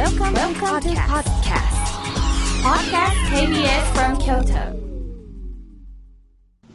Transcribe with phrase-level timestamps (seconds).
[0.00, 0.40] Welcome, to
[0.80, 1.76] to podcast.
[2.64, 4.74] Podcast KBS from Kyoto.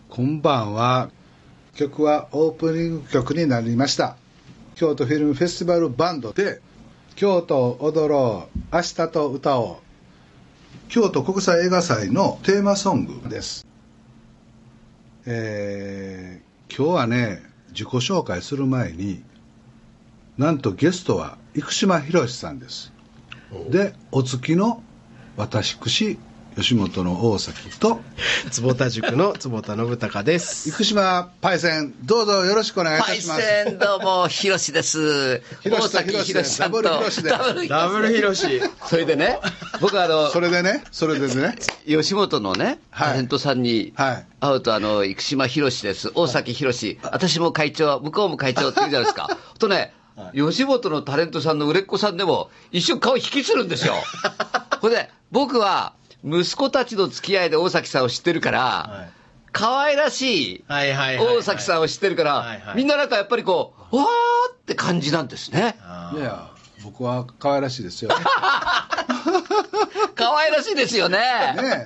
[0.09, 1.09] こんばんは。
[1.73, 4.15] 曲はオープニング曲になりました。
[4.75, 6.61] 京都フィルムフェスティバルバンドで
[7.17, 9.75] 「京都踊ろう明日と歌おう」
[10.89, 13.65] 京都国際映画祭のテーマソングです。
[15.25, 19.23] えー今日はね自己紹介する前に
[20.37, 22.93] なんとゲストは生島博さんです。
[23.69, 24.83] でお月の
[25.37, 25.77] 私
[26.55, 27.99] 吉本の大崎と
[28.49, 30.71] 坪田塾の坪田信孝です。
[30.77, 35.41] 生島パイセンどうぞよろしくお願いいたパイしますセンどうも、ひろしです。
[35.65, 36.81] 大崎ひろしさんと。
[36.81, 38.61] ダブルひろしでダブルひろしダブルヒロシ。
[38.87, 39.39] それでね、
[39.81, 46.11] 僕あの、それでねそれでね吉本のね、はいタレントさんにはい会うと、あの、生島ひろしです。
[46.15, 46.99] 大崎ひろし。
[47.03, 49.37] 私も会長、向こうも会長って言うじゃないですか。
[49.59, 49.93] とね、
[50.33, 53.95] 吉本のタレントさんの売れっ子さんでも、一瞬顔引きつるんですよ。
[54.79, 55.93] これで、僕は、
[56.23, 59.15] 息子たちの付き合いで大崎さんを知ってるから、はい。
[59.51, 61.37] 可愛らしいはいはいはいはい。
[61.37, 64.05] 大崎さんを知ってるから、はいはいみんななんかやっぱりこう、わー
[64.53, 65.77] って感じなんですね。
[66.15, 66.49] いや
[66.83, 68.09] 僕は可愛らしいですよ。
[68.09, 68.15] ね
[70.15, 71.19] 可愛らしいですよね。
[71.55, 71.85] ね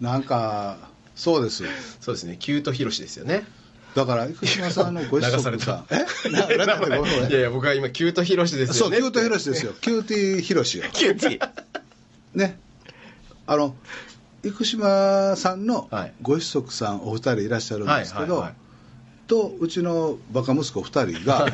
[0.00, 0.76] なんか
[1.14, 1.64] そうです
[2.00, 3.46] そうですね、キュートヒロシですよね。
[3.96, 5.96] だから生島さんのご子息さた。
[5.96, 6.30] んえ？
[6.30, 7.00] ななんでごめん。
[7.00, 8.90] ごめんいやいや、僕は今、キュートヒロシですよ。
[8.90, 8.98] ね。
[8.98, 9.72] そうキュートヒロシですよ。
[9.80, 10.84] キューティーヒロシよ。
[10.92, 11.50] キューティー。
[12.34, 12.58] ね。
[13.46, 13.74] あの
[14.42, 16.12] 生島さんのはい。
[16.20, 18.46] ご子息さんお二人いらっしゃるんですけど、
[19.28, 21.48] とうちのバカ息子二人が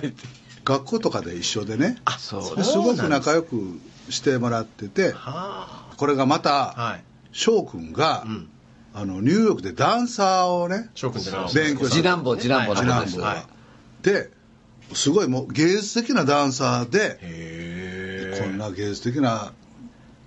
[0.64, 2.64] 学校とかで一緒でねあ、そう。
[2.64, 3.78] すごく仲良く
[4.10, 6.84] してもらっててはこれがまたあ。
[6.90, 7.04] はい。
[7.30, 8.48] 翔くんが、うん
[8.94, 10.90] あのニューヨークでダンサーをね
[11.54, 12.86] 勉強して次男坊、次男坊次。
[12.86, 13.46] 男坊が、
[14.02, 14.30] で
[14.92, 19.52] すごいもう芸術的なダンサーでへこんな芸術的な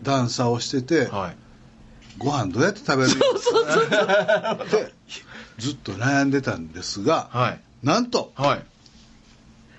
[0.02, 1.38] ダンサーをしてて、はい。
[2.17, 3.09] ご飯どうやって食べる？
[3.09, 4.94] のって
[5.57, 7.59] ずっと悩んでたんですが、はい。
[7.84, 8.63] なんとはい。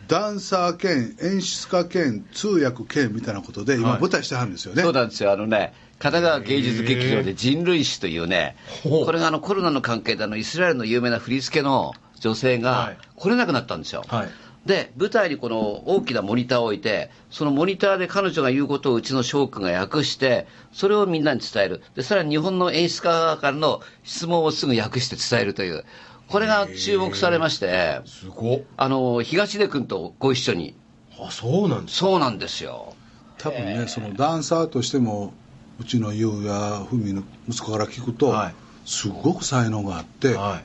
[0.06, 5.32] ダンサー兼演出家兼通訳兼みたいなことで今はい舞台してはるんですよね、そうなんですよ。
[5.32, 14.05] あのね、神奈川芸術劇場で人類史というね、これがあのコロナの関係であのイスラエルの有名な振り付けの女性はがい来れなくなったんですよ。
[14.06, 14.29] はい
[14.67, 21.83] で、舞台にこの大きなモニターを置いて、そのモニターで彼女が言うことをうちの翔くんが訳して、それをみんなに伝える。
[21.95, 25.85] で、さらに日本の演出家からの質問をすぐ訳して伝えるという。
[26.27, 28.62] これが注目されまして、すごっ。
[28.77, 30.75] あの、東出君とご一緒に。
[31.17, 32.97] あ、そうなんですそうなんですよ。
[33.39, 35.33] 多分ねそのダンサーとしても
[35.78, 38.54] うちの優や文の息子から聞くと、はい
[38.87, 40.62] すごく才能があって、は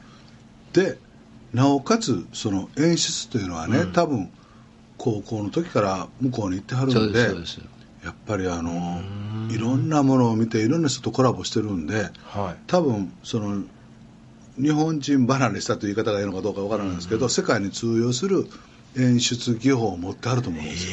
[0.74, 0.76] い。
[0.76, 1.00] で
[1.54, 4.30] なおかつその演出というのはね、多分
[4.98, 7.20] 高校の時から向こうに行ってはるんで。
[8.04, 9.00] やっぱりあの
[9.52, 12.64] いろんなものを見ていろんな人とコラボしてるんではい。
[12.66, 13.64] 多分その
[14.60, 18.48] 日本人離れしたという言い方がいいのかどうかわからないんですけど、世界に通用する
[18.98, 20.92] 演出技法を持ってあると思うんですよ、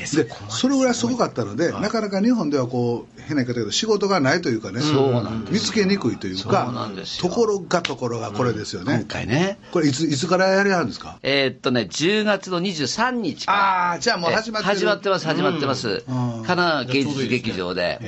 [0.00, 6.90] でそれぐらいすごかったので、なかなか日本ではこう変な言い方だけど仕事がないというかねそうなんです見つけにくいというか
[7.20, 9.58] ところがところがこれですよね、今回ね。
[9.72, 11.18] これいついつからやりはるんですか？
[11.22, 13.58] えーっとね、10月の23日から。
[13.58, 16.02] ああじゃあもう始まって始まってます、始まってます。
[16.06, 17.98] 神奈川芸術劇場で。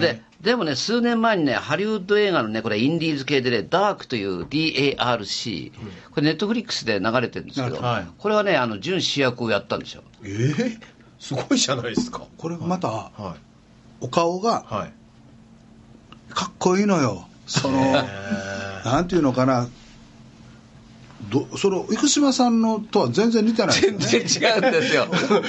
[0.00, 5.72] で、でもね、数年前にね、ハリウッド映画のね、これインディーズ系でね、ダークという DARC、
[6.10, 8.06] これネットフリックスで流れてるんですけど、はい。
[8.18, 10.02] これはね、あの、準主役をやったんですよ。
[10.24, 12.22] ええすごいじゃないですか。
[12.36, 13.36] これまたは
[14.00, 14.74] お顔がい。
[14.74, 14.92] はい。
[16.32, 17.26] かっこいいのよ。
[17.46, 17.80] その
[18.84, 19.68] なんていうのかな。
[21.30, 23.98] どその生島さんのとは全然似てないね。
[23.98, 25.06] 全然違うんですよ。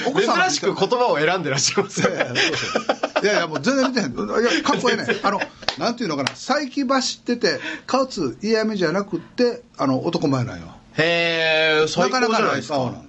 [0.08, 4.12] 奥さんも珍しく言葉を選んでらっしゃいますよいやいやもう全然似てへん。
[4.12, 4.18] い
[4.56, 5.06] やかっこいいね。
[5.22, 5.40] あの
[5.78, 6.34] なんていうのかな。
[6.34, 10.66] 再起走っててかつ嫌味じゃなくってあの男前なんよ。
[10.98, 13.02] へえ、最高じゃないですか。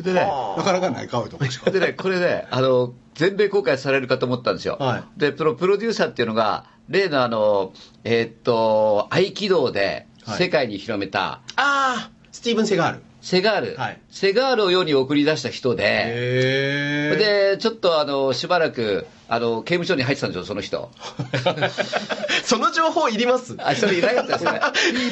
[0.00, 0.20] でね
[0.56, 1.38] なかなかない顔と
[1.70, 4.76] でね、これね、あの、全米公開されるかと思ったんですよ。
[4.78, 7.72] はいで、プロ、プロデューサーっていうのが、例のあの、
[8.04, 13.02] えーっと、合気道ではい世界に広めた、ああ、スティーブン・セガール。
[13.22, 17.16] セガール、はいセガールを世に送り出した人で。
[17.18, 20.90] で、ちょっとあの、しばらく、あの、刑務所に入ってたんですよ、その人。
[22.44, 23.56] その情報いります？
[23.58, 24.60] あ、それいなかったですね。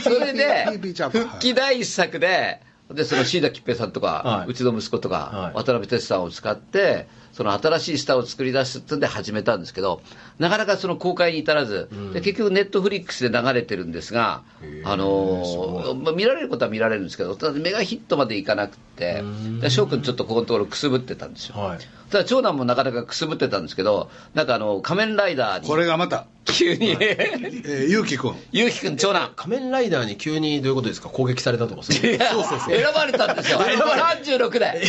[0.02, 0.66] それで
[1.10, 2.60] 復帰第一作で、
[2.90, 4.50] で、その椎田桔平さんとか、はい。
[4.50, 5.54] うちの息子とか、はい。
[5.54, 10.00] 渡辺哲さんを使って、その新しいスターを作り出すってんで始めたんですけど、
[10.38, 14.42] なかなかその公開に至らず、で結局ネットフリックスで流れてるんですが、
[14.84, 19.22] あのーまあ見られることは見られるんですけど、ただメガヒットまでいかなくて、
[19.60, 21.58] で翔くんちょっとここのところくすぶってたんですよ。
[21.58, 21.78] はい。
[22.10, 28.34] ただ長男もなかなかくすぶってたんですけど、なんかあの、仮面ライダーにこれがまた、急に、えー、ゆうきくん。
[28.52, 29.32] ゆうきくん長男。
[29.34, 31.08] 仮面ライダーに急にどういうことですか？
[31.08, 33.60] 攻撃されたとかそういういや選ばれたんですよ。
[33.64, 34.80] 選ばれ36で。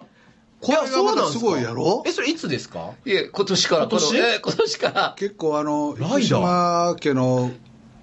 [0.00, 0.13] え
[0.64, 2.02] これがまたすごいやろ？
[2.06, 2.92] えそれいつですか？
[3.04, 4.16] いえ、今年から、今年？
[4.16, 5.14] え今年から。
[5.18, 6.10] 結構あの、ライダー。
[6.10, 7.50] 福島家の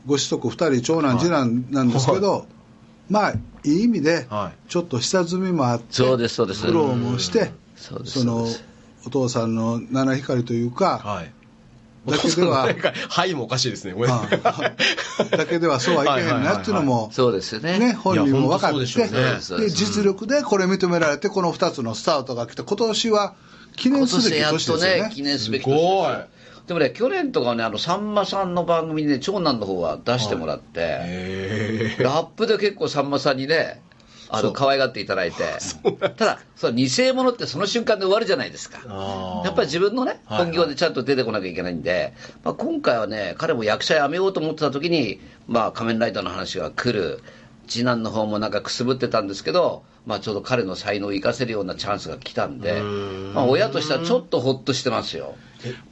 [0.05, 2.45] ご子息2人、長男、次男なんですけど、
[3.09, 6.65] まあ、いい意味では、ちょっと下積みもあって、そうですそうです。
[6.65, 8.63] 苦労もして、そうですそのそうです。
[9.07, 11.33] お父さんの七光というか、はい
[12.05, 12.67] だけでは
[13.09, 13.93] はいもおかしいですね。
[13.93, 14.09] ごめん。
[14.09, 14.41] なさい。
[14.43, 17.77] あだけではそうはいけへんなっていうのも、そうですよね。
[17.77, 23.35] ね、本人も分かって、で実力でこれ認められて、この2つのスタートが来て、今年は
[23.75, 33.81] 記念今すべき年やっと年ですよねね、記念すべきすごい年ですよでもね、去年とかね、あの、さんまさんの番組にね、長男の方は出してもらって、へラップで結構さんまさんにね、
[34.33, 35.43] あの、可愛がっていただいて、
[36.17, 38.79] ただ、その偽物ってその瞬間で終わるじゃないですか。
[39.43, 42.13] やっぱり自分のね、本業でちゃんと出てこなきゃいけないんで、
[42.43, 47.21] まあ、今回はね、彼も役者辞めようと思ってた時に、まあ、仮面ライダーの話が来る。
[47.67, 52.81] 次男の方もなんかくすぶってたんですけど、まあ、ちょうど彼の才能を生かせるようなチャンスが来たんで、
[53.33, 55.35] まあ、親としてはちょっとほっとしてますよ。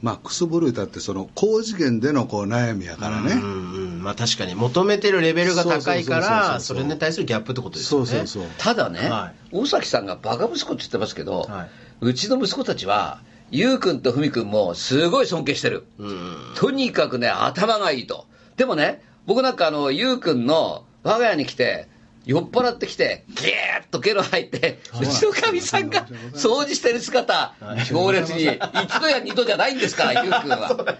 [0.02, 3.32] まあ、くすぶるいたって、その高次元でのこう悩みやからね。
[3.32, 8.50] うんうんまあ確かに求めてるレベルが高いからそれに対するギャップってことですよねそうそうそう。
[8.58, 11.68] ただね、は大崎さんがバカ息子って言ってますけど、は
[12.00, 13.20] うちの息子たちは、
[13.50, 15.86] ゆうくんとふみくんもすごい尊敬してる。
[15.98, 18.26] うんとにかくね、頭がいいと。
[18.56, 21.88] でもね、僕なんかあの、ゆうくんの我が家に来て、
[22.30, 23.48] 酔っ払ってきて、ギー
[23.84, 27.54] ッとゲロ吐いて、うちのかみさんが掃除してる姿、
[27.88, 30.96] 強烈に、一度や二度じゃないんですから、ゆうくんは。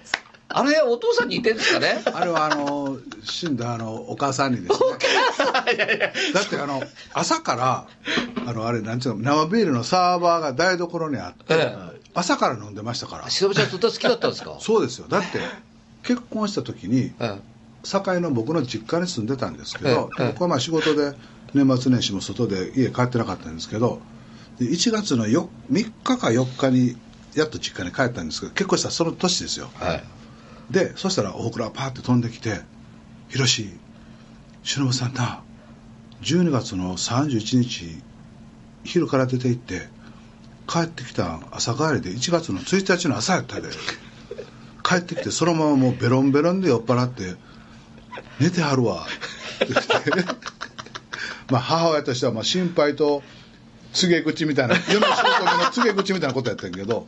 [0.52, 2.02] あの辺はお父さんに似てるんですかね？
[2.12, 6.12] あれはあの死んだあのお母さんにですね。
[6.34, 6.82] だってあの
[7.14, 7.86] 朝から
[8.48, 11.76] あのあれなんちゅうの生ビールのサーバーが台所にあって、え
[12.14, 13.30] 朝から飲んでましたから。
[13.30, 14.56] しのぶちゃんとても好きだったんですか？
[14.58, 15.06] そうですよ。
[15.06, 15.38] だって
[16.02, 17.38] 結婚した時にえ
[17.82, 21.14] 堺の僕の実家に住んでたんですけど、ええ僕はまあ仕事で
[21.54, 24.00] 年末年始も外で家帰ってなかったんですけど
[24.58, 26.96] で1月のよ3日か4日に
[27.34, 29.70] やっと実家に帰ったんですけど結婚したその年ですよ。
[29.80, 30.04] えはい。
[30.70, 32.60] でそしたらおふくろがパーって飛んできて
[33.28, 33.70] 「ひろし
[34.62, 35.42] 忍さんな
[36.22, 38.00] 12月の31日
[38.84, 39.88] 昼から出て行って
[40.68, 43.68] 帰ってきたん朝帰りで1月の1日の朝やったで。
[44.82, 47.36] 帰ってきてそのままもうベロンベロンで酔っ払って
[48.38, 49.06] 寝てはるわ
[49.64, 50.34] って言って
[51.50, 53.22] まあ母親としてはまあ心配と
[53.92, 57.06] 告げ口みたいな嫁姑の告げ口みたいなことやったんやけど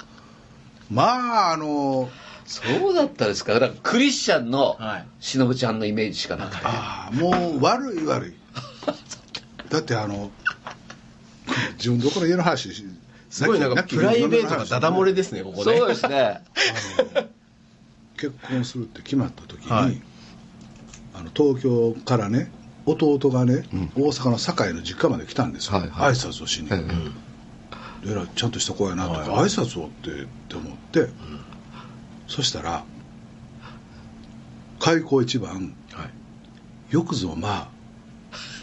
[0.91, 2.11] まああの
[2.45, 3.55] そうだったですか。
[3.55, 6.63] だからクリスチャンのはいしのぶちゃんのイメージしかなくて。
[6.65, 8.35] ああもう悪い悪い
[9.71, 10.31] だってあの
[11.77, 12.85] 自分どこの家の話し
[13.31, 16.43] すごいなんかプライベートがダダ漏れですねここねそうですね。
[18.17, 20.03] 結婚するって決まった時に、はい
[21.23, 22.51] あの東京からね
[22.85, 23.65] 弟がね、
[23.95, 26.15] 大阪の堺の実家まで来たんですよ、はいはい。
[26.15, 26.85] 挨拶をしに、え
[28.05, 28.09] え。
[28.09, 31.09] でちゃんとした子やなとか、はい挨拶をってって思って、
[32.27, 32.85] そしたら
[34.81, 36.95] 開口一番はい。
[36.95, 37.71] よくぞま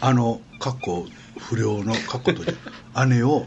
[0.00, 1.06] ああのかっこ
[1.38, 2.42] 不良のかっこと
[3.06, 3.46] 姉を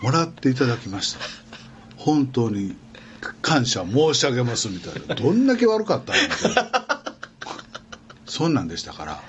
[0.00, 1.20] もらっていただきました。
[1.98, 2.74] 本当に
[3.42, 5.14] 感謝申し上げますみたいな。
[5.14, 6.93] どんだけ悪かったんやみたいな
[8.34, 9.22] そんなんでしたから。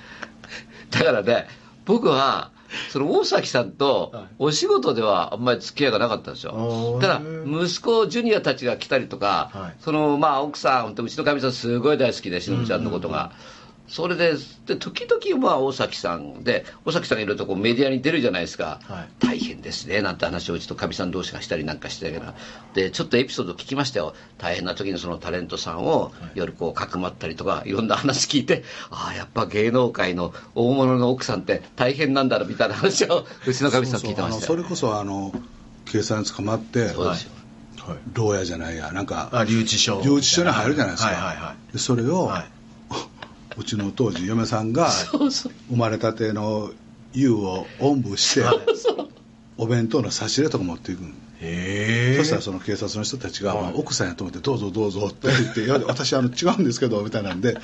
[0.90, 1.46] だからね、
[1.86, 2.50] 僕は、
[2.90, 6.98] その大崎さんとお仕事ではあんまり付き合いがなかったんですよ。
[7.00, 9.76] ただ、息子、ジュニアたちが来たりとか、はい。
[9.80, 13.34] その、まあ、奥さん、本当うちのかみさんすごい大好きで、しのぶちゃんのことが。
[13.88, 14.34] それで、
[14.66, 18.80] で、時々、まあ、大崎さんで、大崎さんがいろいろとこうメディアに出るじゃないですか。
[18.84, 19.10] はい。
[19.20, 22.34] 大変ですね、なんて話をうちとかみさん同士がしたりなんかしてたけど、
[22.74, 24.16] で、ちょっとエピソード聞きましたよ。
[24.40, 34.46] 大変な時にそのタレントさんを夜こうかくまったりとか、いろんな話聞いて、ああ、やっぱ芸能界の大物の奥さんって大変なんだろうみたいな話を、 うちのかみさん聞いてましたよ。
[34.48, 35.32] そうそうあのそれこそあの
[35.86, 37.32] 警察に捕まってそうですよ。
[37.86, 37.98] はい。
[38.16, 40.02] 牢屋じゃないやなんかあ留置所。
[40.04, 41.74] 留置所に入るじゃないですか、はいはいはい。
[41.74, 42.55] でそれを、はい
[43.58, 44.90] うちの当時嫁さんが。
[45.70, 46.72] 生まれたての
[47.14, 48.46] 湯をおんぶして、
[49.58, 51.04] お弁当の差し入れとか持っていく
[52.18, 57.58] そしたらその警察の人たちが、まあ奥さんやと思って「どうぞどうぞ」って言って「いや私あの違うんですけど」みたいなんで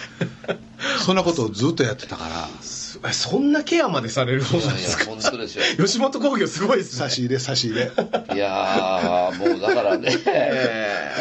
[1.06, 2.50] そんなことをずっとやってたから。
[2.50, 2.81] え
[3.12, 5.04] そんなケアまでされるもんなんですか？
[5.04, 5.64] いや本当ですよ。
[5.84, 7.00] 吉本興業すごいですね。
[7.00, 7.92] 差し入れ差し入れ。
[8.36, 10.12] いやー、もうだからね、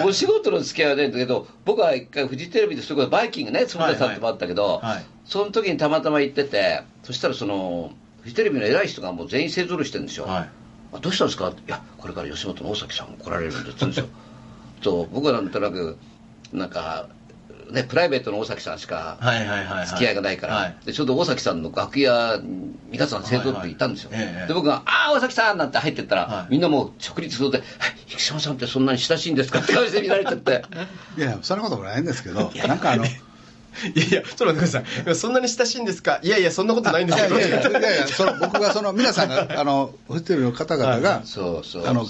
[0.04, 10.24] お仕事の付き合いはないんだけど、僕は一回、フジテレビでそれこそバイキングね、坪田さんってもあったけど、はいはいその時にたまたま行ってて、そしたらその、フジテレビの偉い人がもう全員勢ぞろいしてるんですよ。
[10.26, 10.48] はい。
[10.92, 11.50] あどうしたんですか？
[11.50, 14.08] いや、これから吉本の大崎さん来られるんでって言うんですよ。
[14.82, 15.96] と、僕はなんとなく、
[16.52, 17.06] なんか、
[17.70, 19.18] ね、プライベートの大崎さんしか
[19.86, 26.46] 付き合いがないから、ちょうど大崎さんの楽屋に皆さん勢ぞろって行ったんですよ、で僕が「ああ大崎さん!」なんて入ってったら、はい。
[26.50, 27.62] みんなもう直立そうで
[28.08, 30.64] 「生島さんってそんなに親しいんですか?」って感じで見られちゃって。
[31.16, 33.08] いやそんなこともないんですけどなんかあのい
[33.94, 34.84] いやいやちょっと待ってください。
[35.06, 36.18] 今そんなに親しいんですか？
[36.22, 37.38] いやいやそんなことないんですけど。
[37.38, 41.86] やいやいやいやいやその僕がその皆さんがあのフジテレビの方々がそうそう。
[41.88, 42.04] あの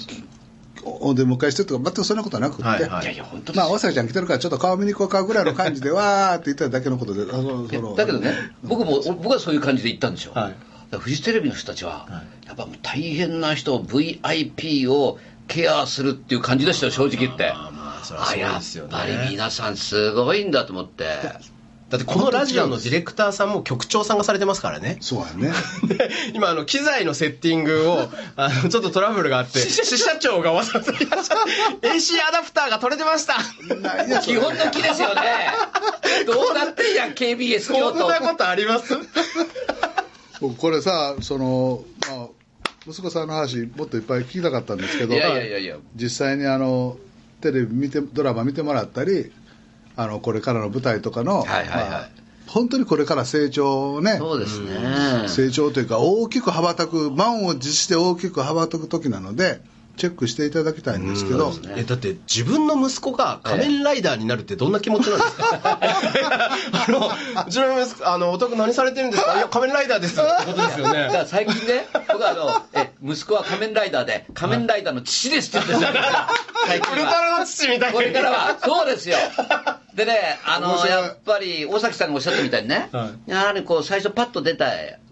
[0.83, 3.03] お出迎えしてとか全くそんなことはなくって、はいはい。
[3.03, 8.33] いやいや本当まあ、よ大崎ちゃん来てるから、ちょっと顔見に行こうかぐらいの感じで、 わーって言っただけのことで、あそのだけどね
[8.63, 10.97] 僕も僕はそういう感じで行ったんですよ、はい。
[10.97, 17.53] フジテレビの人たちは、はやっぱ大変な人 VIP をケアするっていう感じでしたよ正直言って。
[18.13, 21.05] あやっぱり皆さんすごいんだと思って
[21.91, 24.97] だってこのラジオのディレクターさんも局長さんがされてますからね。
[25.01, 25.53] そうやね。
[25.93, 33.35] で今あの機材のセッティングを あのちょっとトラブルがあって支社長がわざわざ AC アダプターが取れてました。
[34.21, 35.21] 基本の木ですよね。
[36.25, 37.99] どうなってんや KBS 京都。
[37.99, 38.93] こんなことあります？
[40.39, 42.27] 僕これさ、その、まあ、
[42.87, 45.75] 息子さんの話、もっといっぱい聞きたかったんですけど、いやいやいや。
[45.95, 46.97] 実際にあの
[47.41, 49.31] テレビ見て、ドラマ見てもらったり、
[49.95, 51.89] あのこれからの舞台とかの、はいはいはい。
[51.89, 52.09] まあ
[52.47, 55.29] 本当にこれから成長をね、そうですね。
[55.29, 59.61] 成長というか、大きく羽ばたく、満を持して大きく羽ばたく時なので、
[60.01, 65.59] チェックしていただきたいんですけど、えだって自分の息子が仮面ライダーになるってどんな気持ちなんですか、
[66.87, 67.11] あの
[67.47, 69.35] うちの息子あのお宅何されてるんですか？
[69.37, 70.19] いや仮面ライダーです。
[70.19, 76.07] ってことですよ だからね最近ね、僕はあの、え、息子は仮面ライダーで、仮面ライダーの父ですって言ってたウルト
[77.05, 77.11] は。
[77.11, 79.17] ラの父みたいこれからは、そうですよ。
[79.93, 84.65] でね、あの、やっぱり、大崎さんがおっしゃったみたいにね、はやはりこう、最初パッと出た、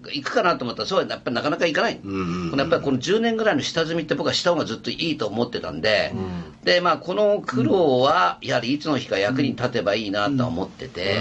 [0.07, 1.95] 行くかなと思ったら、そうやっぱりなかなか行かない。
[1.95, 2.59] んうんうん。
[2.59, 6.13] やっぱりこの10年ぐらいの下積みって僕はした方がずっといいと思ってたんで、
[6.63, 11.19] で、まあ、この苦労は、やはりいつの日か役に立てばいいなとは思ってて、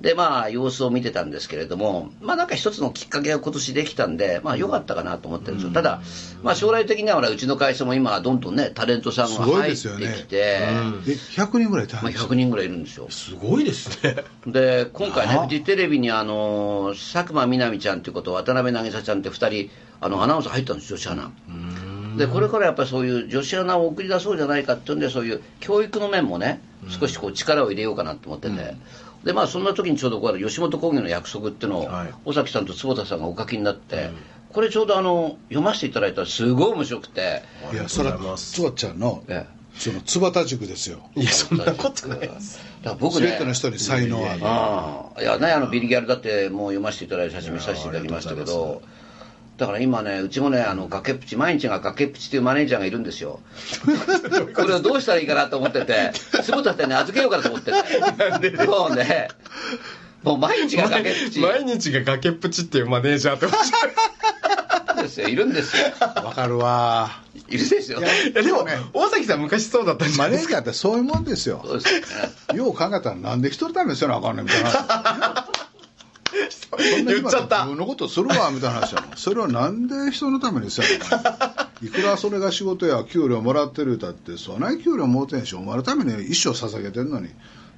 [0.00, 5.72] で、まあ、様子を見てたんですけれども、まあ、なんか一つのきっかけが今年できたんで、まあ、良かったかなと思ってるんですよ。
[5.72, 6.00] ただ、
[6.42, 10.14] まあ、将来的には、ほら、うちの会社も今、どんどんね、タレントさんが入ってですよね。
[10.16, 10.36] きて、
[11.04, 13.06] で100人ぐらいいたんまあ、ですよ100人ぐらいいるんですよ。
[13.10, 14.24] すごいですね。
[14.46, 15.42] で、今回ね、あ。
[15.42, 21.30] フジテレビに、あの、佐久間みなみちゃんということ、渡辺渚ちゃんって2人、あの、アナウンサー入ったんですよ、女子アナ。
[22.18, 28.76] でこれからやっぱりそういう女子アナを送り出そうじゃないかっていうんでそういう教育の面もね少しこう力を入れようかなと思ってて、
[29.28, 32.14] でまあそんな時にちょうどこれ吉本興業の約束っていうのを、はい。
[32.24, 34.08] 尾崎さんと坪田さんがお書きになって、
[34.54, 39.44] これちょうどあの読ませていただいたらすごい面白くて、いや、それは、つばちゃんの、え
[39.74, 41.10] その、つばた塾ですよ。
[41.14, 42.20] いやそんなことない。
[42.20, 45.22] ですだから僕ねすべての人に才能ある。
[45.22, 48.80] いやねあのビリギャルだってもう読ませていただいた写真見させていただきましたけど
[49.58, 53.40] だから今ねうちもねあの崖っぷち毎日が崖っぷちというマネージャーがいるんですよ。
[54.54, 56.12] これをどうしたらいいかなと思ってて
[56.44, 57.72] 坪田ってね預けようかなと思って。
[58.50, 59.28] てもうね。
[60.22, 61.40] もう毎日が崖っぷち。
[61.40, 65.28] 毎日が崖っぷちっていうマネージャーっておっしゃるですよ。
[65.28, 65.84] いるんですよ。
[66.00, 67.22] わかるわ。
[67.48, 68.00] いるですよ。
[68.00, 68.02] い
[68.34, 70.50] やでも大崎さん昔そうだったんじゃマネーないですか。
[70.50, 71.62] ジャーってそういうもんですよ。
[71.64, 72.00] そうですよ
[72.52, 72.58] ね。
[72.58, 75.48] よう考えたらなんで人のためにせなあかんねんみたいな。
[76.50, 77.56] そんな言っちゃった。
[77.64, 79.10] 自分のことするわみたいな話やもん。
[79.16, 87.28] それはなんで人のためにせなあかんねんいくらそれが仕事や給料もらってる歌って、そない給料もうてんし、お前のために一生捧げてんのに、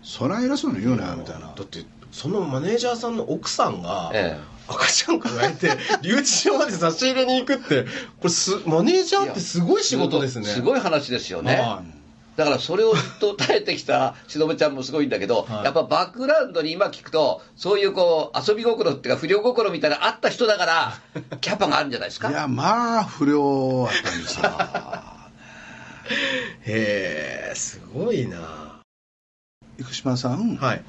[0.03, 1.53] そない偉そうに言うなよみたいな。
[1.55, 4.39] だってそのマネージャーさんの奥さんが、え
[4.69, 5.71] 赤ちゃん抱えて
[6.03, 10.47] 留置場まで差し入れに行くってこれすマネージャーってすごい仕事ですね。
[10.47, 11.83] すごい話ですよね、は
[12.41, 20.93] だからそれをずっと耐えてきたしのぶちゃんもすごいんだけど、はいやっぱバックグラウンドに今聞くとそういうこう遊び心っていうか不良心みたいなのあった人だから
[21.43, 22.31] キャパがあるんじゃないですか？
[22.31, 24.51] いや、まあ、不良あったんですよ。
[26.65, 28.81] へえすごいな
[29.79, 30.83] 生島さん、はい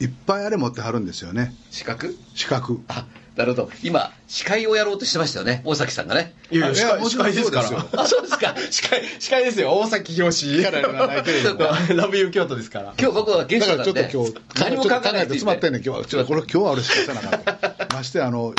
[0.00, 1.54] い、っぱいあれ持ってはるんですよね。
[1.70, 2.16] 資格？
[2.34, 2.80] 資格。
[2.88, 3.04] あ
[3.36, 3.70] なるほど。
[3.82, 5.62] 今司会をやろうとしてましたよね。
[5.64, 6.34] 大崎さんがね。
[6.50, 7.68] いやいや司会ですから。
[7.68, 8.00] そうですよ。
[8.00, 8.54] あそうですか。
[8.70, 9.72] 司会司会ですよ。
[9.78, 12.94] 大崎宏やらやらないけれラブユー京都ですから。
[12.98, 14.02] 今日僕はゲストなんで。
[14.02, 16.04] らちょっと今日、何も考えないと詰まってんねん、今日は。
[16.06, 17.86] ちょっとこれ今日は俺しかせなかった。
[17.96, 18.54] まして、あの、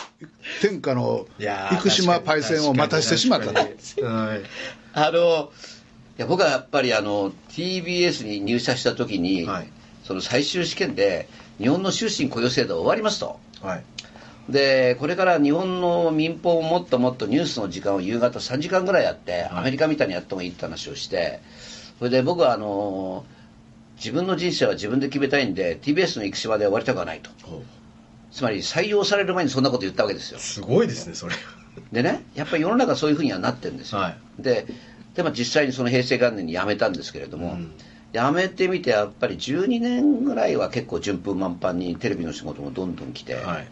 [0.61, 3.53] 天下の生島パイセンを待たしてしまったと。
[4.05, 4.41] はい。
[4.93, 5.51] あの
[6.17, 9.67] いや僕はやっぱりあの TBS に入社した時に、はい。
[10.03, 11.27] その最終試験で
[11.59, 13.39] 日本の終身雇用制度は終わりますと。
[13.61, 13.83] はい
[14.51, 21.39] でこれから日本の民放をもっともっとニュースの時間を夕方3時間ぐらいやって、アメリカみたいにやってもいいって話をして
[21.97, 23.25] それで僕はあの
[23.97, 27.29] 自分の人生は自分で決めたいんで TBS の生島で終わりたくはないと。
[28.31, 30.39] つまり採用される前にそんなこと言ったわけですよ。
[30.39, 31.35] すごいですねそれ。
[31.91, 34.41] でねやっぱり世の中そういうふうにはなってるんですよ、はい。
[34.41, 34.65] で
[35.15, 37.71] で、まあ、実際にその平成元年に辞めたんですけれども、うん。
[38.13, 43.67] 辞めてみてやっぱり12年ぐらいは結構順風満帆にテレビの仕事もどんどん来て、はい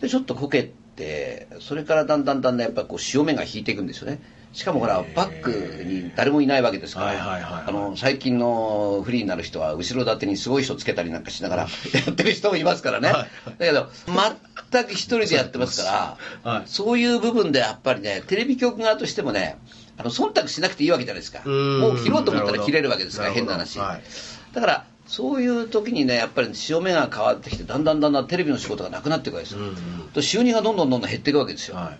[0.00, 4.20] でちょっとこけてそれからだんだんだんだんやっぱこう潮目が引いていくんですよね。
[4.54, 13.88] しかもほらバックに誰もいないわけですから、最近のフリーになる人は後ろ盾にすごい人つけたりなんかしながら やってる人もいますからね、はいだけど
[14.70, 16.62] 全く一人でやってますから、はい。
[16.66, 19.58] そういう部分でやっぱりねテレビ局側としてもね
[19.96, 21.42] あの忖度しなくていいわけじゃないですか。
[21.44, 21.80] うん。
[21.80, 24.02] もう切ろうと思ったら切れるわけですから変な話、はい。
[24.54, 29.74] だからそういう時にねやっぱり潮目が変わってきてだんだんだんだんテレビの仕事がなくなっていくわけですよ、うんうん
[30.14, 31.98] と収入がどんどんどんどん減っていくわけですよ、はい。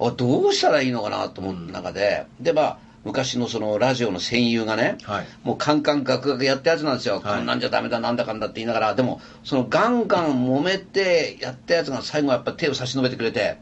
[0.00, 5.26] あどうしたらいいのかなと思った中で、でまあ昔のそのラジオの戦友がね、はい。
[5.42, 7.22] もうカンカンガクガクやったやつなんですよ、はい。
[7.38, 8.94] こんなんじゃダメだなんだかんだって言いながら。
[8.94, 13.58] でもそのガンガン揉めてやったやつが最後はやっぱ手を差し伸べてくれて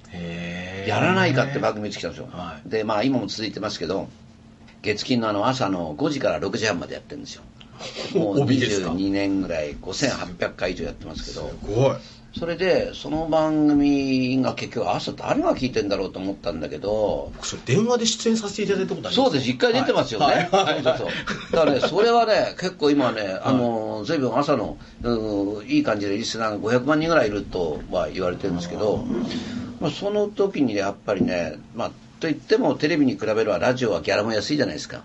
[0.86, 2.68] やらないかって番組つきたんですよ、はい。
[2.68, 4.08] でまあ今も続いてますけど
[4.82, 7.42] 月金のあの朝の5時から6時半までやってるんですよ
[8.14, 11.48] もう帯ですか？22年ぐらい5800回以上やってますけど。
[11.48, 11.96] すごい。
[12.38, 17.32] それでその番組が結局朝誰が聞いてんだろうと思ったんだけど。
[17.34, 19.30] 僕それ電話で出演させていただいたことあります？
[19.30, 19.48] そうです。
[19.50, 20.74] 一回出てますよね、はい。
[20.74, 20.82] はい。
[20.82, 21.52] そうそうそう。
[21.52, 29.06] だからねそれはね結構今ねあの随分朝の、うんいい感じでリスナーが500万人ぐらいいるとは言われてるんですけど、
[29.80, 31.90] まあ、その時にねやっぱりねまあ
[32.20, 35.02] といってもテレビに比べればラジオはギャラも安いじゃないですか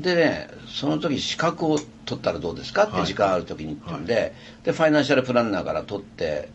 [0.00, 2.84] でねその時資格を取ったらどうですか？
[2.84, 4.34] ってはい時間ある時にってんで,、
[4.64, 6.48] でファイナンシャルプランナーから取って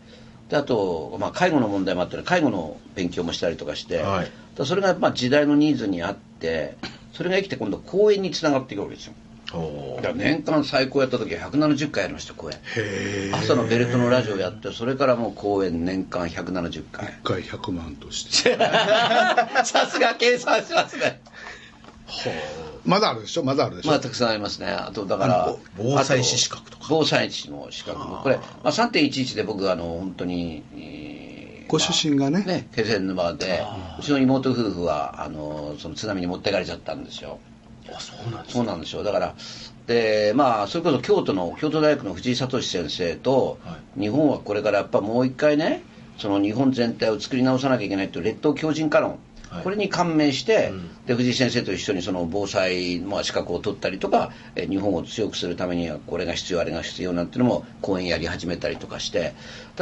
[0.48, 4.30] であと、まあ、介護の問題もあってね介護の勉強もしたりとかして、はい。
[4.56, 6.76] だそれがまあ時代のニーズにあって
[7.12, 9.14] それが生きて今度講演につながっていくわけですよ。
[10.14, 12.58] 年間最高やった時は170回やりました講演
[13.34, 17.08] 朝のベルトのラジオやってそれからもう講演年間170回。
[17.08, 18.54] 1回100万として。
[19.64, 21.20] さすが計算しますね
[22.84, 23.44] まだあるでしょ？
[23.44, 24.68] まだあるでしょ、まあたくさんありますね。
[24.68, 26.84] あとだから防災士資格とか。
[26.84, 28.20] あ防災士の資格も。
[28.22, 31.30] これ、まあ、3.11で僕あの本当に、えー
[31.70, 32.42] ご出身がね。
[32.42, 33.62] ね気仙沼で
[33.96, 37.38] うちの妹夫婦はあのその津波に持ってかれちゃったんですよ。
[37.94, 39.04] あそうなんですそうなんですよ。
[39.04, 39.34] だから
[39.86, 45.84] でまあそれこそ京都の京都大学の藤井聡先生と、は日本はこれからやっぱもう一回ね
[46.18, 49.64] その日本全体を作り直さなきゃいけないという列島強靭化論、はい。
[49.64, 51.06] これに感銘して、うん。
[51.06, 59.20] で藤井先生と一緒にその防災、まあ、資格を取ったりとかえ日本を強くするためにはこれが必要あれが必要なんていうのも講演やり始めたりとかして。
[59.20, 59.34] だか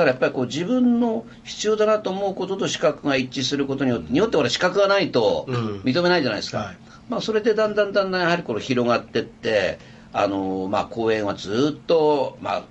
[0.05, 5.81] らやっぱりこう自分の必要だなと思うことと資格が一致することによってによって俺資格がないとうん。
[5.81, 6.77] 認めないじゃないですか、はい。
[7.09, 9.79] まあ、それでだんだんだんだんやはりこの広がってって
[10.13, 12.65] あの、まあ、講演はずっと、まあ、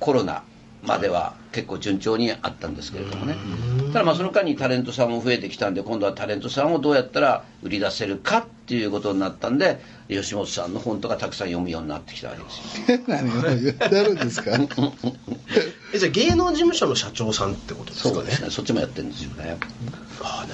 [0.00, 0.42] コロナ
[0.86, 3.36] までは結構順調にあったんですけれどもね。
[3.92, 12.98] ただまあその間にタレントさんも増えてきたんで今度はタレントさんをどうやったら売り出せるかっていうことになったんで吉本さんの本とかたくさん読むようになってきたわけですよ。
[13.08, 14.50] 何を言ってるんですか？
[15.94, 18.14] えじゃあ芸能事務所の社長さんってことですかね？
[18.16, 18.50] そうですね。
[18.50, 19.56] そっちもやってるんですよね。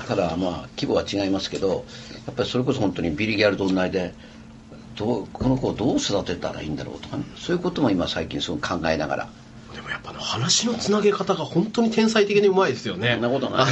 [0.07, 1.85] ただまあ規模は違いますけど
[2.27, 4.13] やっぱりそれこそ本当にビリギャルと同じで
[4.97, 7.25] どうこの子をどう育てたらいいんだろうとかね。
[7.39, 9.29] そういうことも今最近すごく考えながら
[10.13, 13.13] あの話のつなげ方が本当に天才的にうまいですよね。
[13.15, 13.67] そんなことない。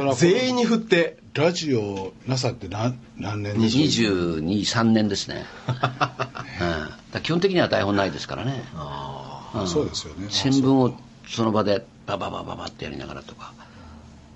[0.00, 1.18] あの全員に振って。
[1.32, 5.46] ラジオなさって何何年ですか223年ですね、
[7.14, 9.68] うん、基本的には台本ないですからね、あん。
[9.68, 10.26] そうですよね。
[10.28, 13.52] 新聞をその場でバババババってやりながらとか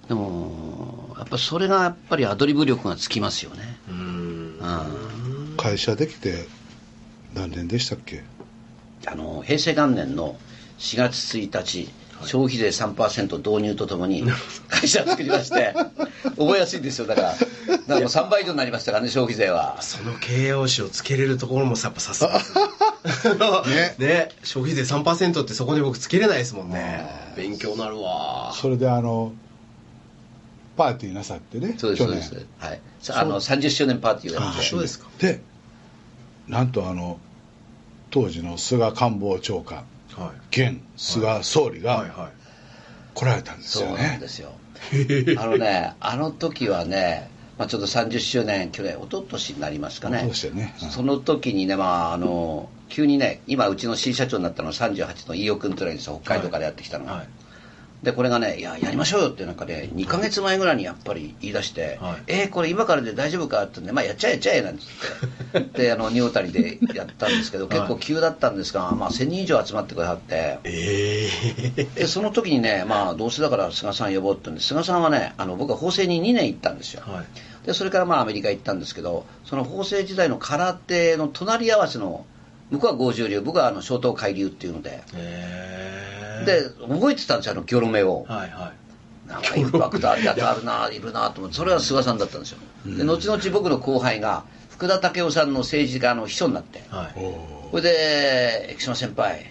[0.08, 4.58] でもやっぱそれがやっぱりアドリブ力がつきますよね、ーうん
[5.50, 6.46] うん、会社できて
[7.34, 8.22] 何年でしたっけ
[9.06, 10.36] あの平成元年の
[10.78, 11.88] 4月1日、
[12.22, 14.24] 消費税3%導入とともに
[14.68, 15.74] 会社を作りまして
[16.36, 17.06] 覚えやすいんですよ。
[17.06, 17.46] だからだか
[17.88, 19.80] らもう3倍以上になりましたからね消費税は。
[19.82, 22.40] その形容詞をつけれるところもやっぱさすが
[23.66, 23.94] ね。
[23.98, 24.28] ね。
[24.42, 27.04] 消費税3%ってそこに僕つけれないですもんね。
[27.36, 28.52] 勉強になるわ。
[28.54, 29.32] それであの
[30.76, 32.46] パーティーなさってねそうです去年そうです。
[32.58, 32.80] はい。
[33.00, 34.60] さあの30周年パーティーをやって。
[34.60, 35.06] あそうですか。
[35.18, 35.40] で
[36.48, 37.18] なんとあの
[38.10, 39.78] 当時の菅官房長官。
[39.78, 39.86] はい
[40.50, 42.30] 現菅総理がはいは
[43.14, 44.52] 来られたんですそうよねなんですよ。
[45.38, 50.22] あのねあの時はね、まあ、ちょっと30周年去年一昨年になりますかね。
[50.52, 50.74] ね。
[50.82, 50.90] うん。
[50.90, 57.28] その時にねまああの急にね今うちの新社長になったのは38の飯尾君というのがいるんですよ北海道からやってきたのが、はい
[58.04, 62.22] でこれがね「いややりましょうよ」ってなんかね2ヶ月前ぐらいにやっぱり言い出して「はい。
[62.26, 65.84] えーこれ今からで大丈夫か?」って言うんで「まあやっちゃえやっちゃえ」なんつって。
[65.84, 70.58] であの仁王谷でやったんですけど 結構急だったんですが、まあ、1000人以上集まってくださって。
[70.64, 71.28] え
[71.76, 77.66] えでその時にねまあどうせだから菅さん呼ぼうって言うんで菅さんはねあの僕は法政に2年行ったんですよ、はい。
[77.66, 82.26] でそれからまあアメリカ行ったんですけどその法政時代の空手の隣り合わせの
[82.70, 85.02] 向こうは五十流僕はあの小東海流っていうので。
[85.14, 88.24] ええで覚えてたんですよあのギョロ目を。
[88.28, 88.72] はいは
[89.26, 89.28] い。
[89.28, 92.58] なんかインパクトあるやつあるないるなと思ってそれは菅さんだったんですよ。
[92.86, 96.82] で後々僕の後輩が福田武雄さんの政治家の秘書になって。
[96.90, 97.14] はい。
[97.14, 99.46] これで生島先輩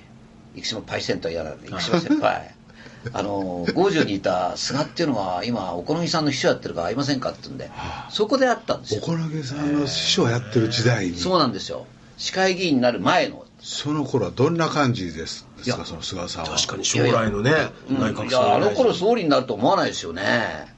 [0.55, 2.53] 生島パイセンとやら生島先輩
[3.11, 7.69] あの五条にいた菅っていうのが今お好みさんの秘書やってるから会いませんかって言うんで
[8.09, 9.01] そこで会ったんですよ。
[9.03, 11.17] お好みさんの師匠やってる時代に。
[11.17, 11.85] そうなんですよ。
[12.17, 15.85] 市会議員になる前のその頃はどんな感じですか？
[15.85, 16.49] その菅さんは。
[16.57, 17.53] 確かに将来のね
[17.89, 17.99] うん。
[17.99, 20.75] 内閣いやあの頃総総理になると思わないですよね、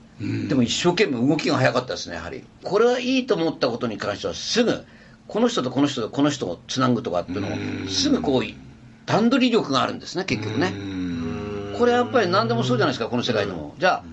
[0.48, 2.44] でも一生懸命動きが早かったですねやはり。
[2.64, 4.86] これはいいと思ったことに関してはすぐ
[5.28, 8.44] この人とこの人とこの人をつなぐとかっていうのをすぐこう
[9.08, 10.72] 段取り力があるんですね結局ね。
[11.80, 13.74] これやっぱり何でもそうじゃないですかこの世界でも。
[13.80, 14.04] じゃあ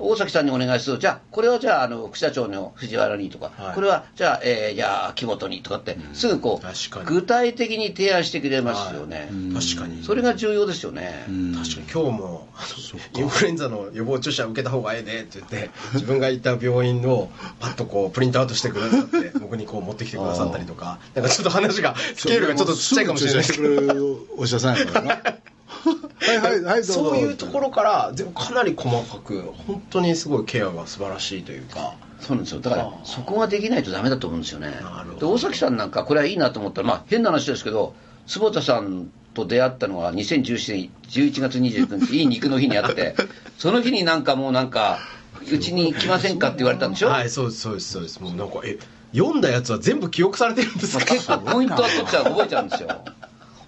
[0.00, 3.74] 大崎さんにお願いするじゃあこれはじゃああの副社長の藤原にとか、はい。
[3.74, 10.02] これはじゃあ、えーじゃあ木本にとかって、すぐこう具体的に提案してくれますよね、確かに。
[10.02, 12.04] それが重要ですよね、確かに。
[12.04, 12.48] 今日も
[13.16, 24.18] インフルエンザの予防注射受けた方がええでって言って自分が行った病院をパッとこうプリントアウトしてくださって 僕にこう持ってきてくださったりとかなんかちょっと話がスケールがちょっとちっちゃいかもしれないですけど。
[24.36, 25.22] お医者さんやからな
[26.38, 31.94] はいはいそういうところからでもかなり細かく本当にすごいケアが素晴らしいというか。
[32.20, 32.60] そうなんですよ。
[32.60, 34.74] だからそこができないとダメだと思うんですよね。
[35.18, 37.94] で大崎さんなんかこれはいいなと思ったらまあ変な話ですけど
[38.26, 43.14] 坪田さんと出会ったのは2017年11月29日いい肉の日にあって
[43.58, 44.98] その日になんかもうなんか
[45.50, 48.20] うちに来ませんかって言われたんでしょ、はいそうですそうですそうです。
[48.20, 48.78] もうなんかえ
[49.16, 51.04] 読んだやつは全部記憶されてるんですか？
[51.06, 53.02] まあ結構ポイントは取っちゃう覚えちゃうんですよ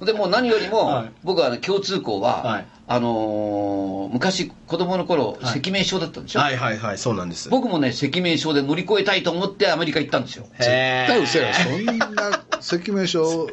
[0.05, 1.12] でもう何よりも、はい。
[1.25, 2.67] 僕はあの共通項は、はい。
[2.88, 5.59] あのー昔子供の頃はい。
[5.61, 7.49] 赤名症だったんでしょ、はいはいはいそうなんです。
[7.49, 10.47] 僕もね赤名症で乗り越えたいと思ってアメリカ行ったんですよ。
[10.59, 13.49] へ絶対嘘やそんな赤名症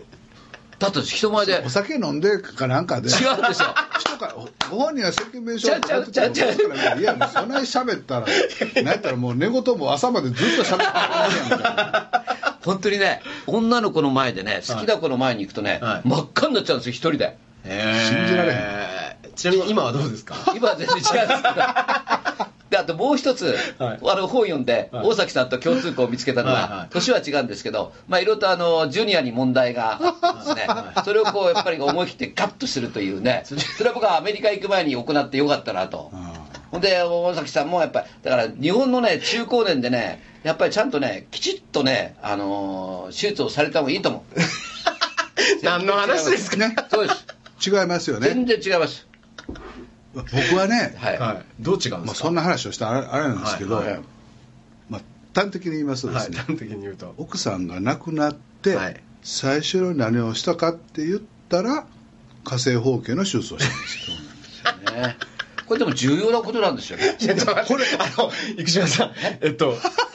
[0.80, 3.10] だって人前でお酒飲んでかなんかで。
[3.10, 3.76] 違うんですよ。
[4.00, 7.00] 人からご本人は赤名症ちゃうちゃうちゃうちゃう。
[7.00, 8.28] いやもうそんなに喋ったら
[8.76, 12.12] なんやったらもう寝言も朝までずっと喋ってるやんみたいな
[12.63, 16.08] 本当にね女の子の前でね好きな子の前に行くとね、はい。
[16.08, 17.38] 真っ赤になっちゃうんですよ一人で。
[17.63, 18.56] 信じられへ
[19.28, 19.30] ん。
[19.32, 20.36] んちなみに今はどうですか？
[20.56, 21.56] 今は全然違うんですけど
[22.70, 30.68] であともう一つ、はいあの本読んで、はい大崎さんと共通項を見つけたのは、年は違うんですけど、まあ、いろいろとあのジュニアに問題があってですね、
[31.04, 36.12] それをこうやっぱり思い切ってガッとするというね、それは僕はアメリカ行く前に行ってよかったなと。
[36.72, 44.40] ほんで、大崎さんもやっぱり、だから日本のね、中高年でね、やっぱりちゃんとね、きちっとね、あのー手術をされた方がいいと思う。
[45.66, 46.58] 何の話ですか？
[46.58, 47.26] ね そうです。
[47.70, 49.06] 違いますよね全然違います。
[50.13, 51.19] 僕はね、はい。
[51.19, 51.45] はい。
[51.60, 51.98] どう違うんですか？
[52.00, 53.88] まあ、そんな話をしたらあれなんですけど、はい。
[53.91, 54.00] はい。
[54.89, 55.02] まあ、
[55.36, 56.45] 端的に言いますとですね、はい。
[56.48, 57.13] 端的に言うと。
[57.17, 59.00] 奥さんが亡くなって、はい。
[59.22, 61.19] 最初に何をしたかって言っ
[61.50, 61.86] たら
[62.43, 65.17] 火星包茎の手術をしたんですよね。
[65.67, 67.15] これでも重要なことなんですよね。
[67.67, 69.12] これあの生島さん。
[69.41, 69.80] えっと幅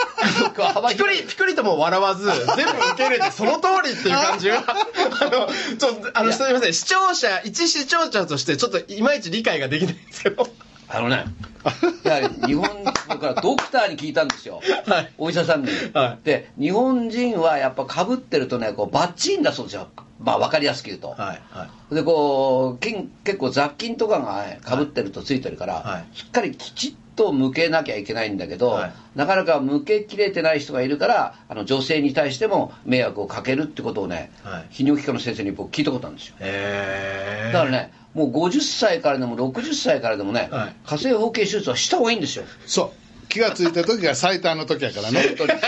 [0.91, 4.65] ピクリピクリとも笑わず 全部受け入れてその通りっていう感じが。
[4.65, 6.75] あのちょっとあのすみません。
[6.75, 10.47] 視聴者一視聴者としてちょっといまいち理解ができないんですけど。
[10.87, 11.25] あのね、
[12.05, 15.13] やはり日本からドクターに聞いたんですよ、はい。
[15.19, 15.71] お医者さんに。
[15.93, 16.25] はい。
[16.25, 19.89] で、日本人はやっぱかぶってるとね、こうバッチリんだそうですよ、
[20.21, 21.09] まあ分かりやすく言うと。
[21.09, 21.19] はい
[21.51, 21.95] はい。
[21.95, 26.17] でこう金結構雑菌とかがかぶってるとついてるから、はい。
[26.17, 28.93] しっかりきちっと向けなきゃいけないんだけど、はい。
[29.15, 34.67] なかなか向けきれてない人がいるからあの女性に対しても迷惑をかけるってことをね、はい。
[34.71, 36.37] 泌尿器科の先生に僕聞いたことあるんですよ。
[36.41, 40.77] へえだからねもう50歳からでも60歳からでもね、はい。
[40.85, 42.45] 火星包茎手術はした方がいいんですよ。
[42.67, 42.93] そ
[43.25, 43.27] う。
[43.29, 45.21] 気がついた時が最短の時やからね。
[45.37, 45.61] 本当に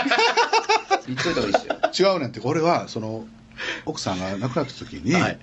[1.07, 1.59] 言っといた方がいいで
[1.91, 2.11] すよ。
[2.13, 2.39] 違うねんって。
[2.39, 3.25] これはその
[3.85, 5.39] 奥さんが亡くなった時に、はい。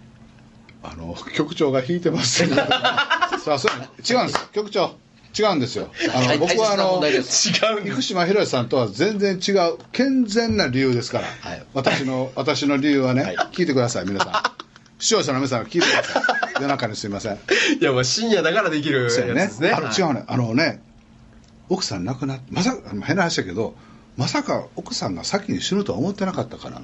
[0.82, 2.44] あの局長が弾いてます。
[2.44, 2.54] って
[3.42, 4.36] そうそう違うんです。
[4.36, 4.96] よ局長
[5.36, 5.90] 違うんですよ。
[6.14, 11.66] あの大僕はあの違うん生島博さんとは全然違う健全な理由ですから、はい。
[11.74, 13.36] 私の私の理由はね、はい。
[13.52, 14.32] 聞いてください皆さん。
[15.00, 16.52] 視聴者の皆さん聞いてください。
[16.60, 17.34] 夜中にすいません。
[17.80, 19.70] いやまあ深夜だからできるやつですね。
[19.70, 20.80] あの違うねあのね
[21.68, 23.74] 奥さん亡くなってまさか変な話だけど
[24.16, 26.80] まさか奥さんが先に死ぬとは思ってなかったから。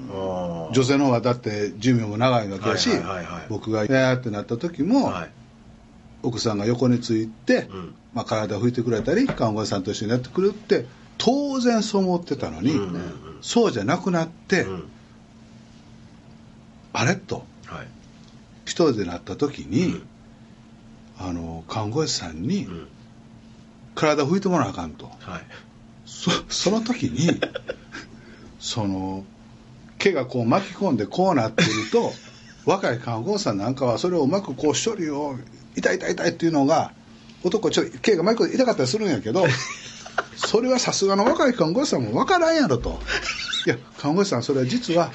[0.73, 3.45] 女性の方がだって寿命も長いわけだし、はいはいはいはい。
[3.47, 5.29] 僕が「えーってなった時も、はい。
[6.23, 10.85] 奥さんが横について、うんまあ、体を拭いてくれたり看護師さんと一緒にやってくれるって
[11.17, 13.13] 当然そう思ってたのに、うんうんうん。
[13.41, 14.83] そうじゃなくなって、うん。
[16.93, 17.45] あれと。
[17.65, 17.87] はい。
[18.65, 20.01] 一人でなった時に、
[21.19, 22.87] あの看護師さんにうん。
[23.93, 25.05] 体を拭いてもらわなあかんと。
[25.19, 25.41] はい。
[26.05, 27.39] そその時に
[28.59, 29.23] その
[29.97, 32.13] 毛がこう巻き込んでこうなってると
[32.65, 35.37] 若い看護師さんなんかはそれをうまくこう処理を
[35.75, 36.93] 痛い痛い痛いっていうのが
[37.43, 39.45] 男ちょっと毛が巻き込んで痛かったりするんやけど
[40.35, 42.99] それはさすがの若い看護師さんも分からんやろと。
[43.67, 45.11] いや看護師さんそれは実は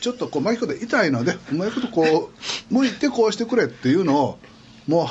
[0.00, 2.30] ちょっとこう巻き込んで痛いのでうまいことこ
[2.70, 4.38] う向いてこうしてくれっていうのを
[4.86, 5.08] も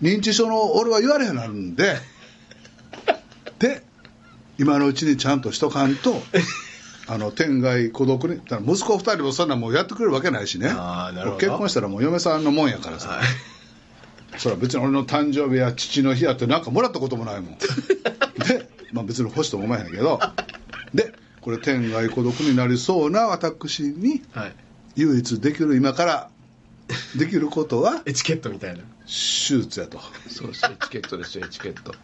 [0.00, 1.96] う認知症の俺は言われへんなるんで
[3.58, 3.82] で
[4.58, 6.22] 今のうちにちゃんとしとかんと
[7.08, 8.40] あの天外孤独に
[8.72, 10.68] 息子二人もそんなもうやってくれるわけないしね。
[10.68, 11.40] あーなるほど。
[11.40, 13.26] 結婚したらもう嫁さんのもんやからさ、はい
[14.38, 17.58] それは別に俺の誕生日や父の日やってなんかもらったこともないもん。
[18.48, 20.20] で、まあ、別に欲しとも思えへんけど。
[20.94, 24.54] でこれ天外孤独になりそうな私にはい。
[24.96, 26.30] 唯一できる今から
[27.16, 28.82] できることは エチケットみたいな。
[29.06, 30.00] 手術やと。
[30.28, 31.94] そうそうエチケットですよエチケット。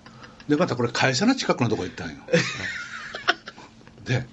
[0.48, 2.16] でまたこれ会社の近くのとこ行ったんよ。
[4.04, 4.26] で、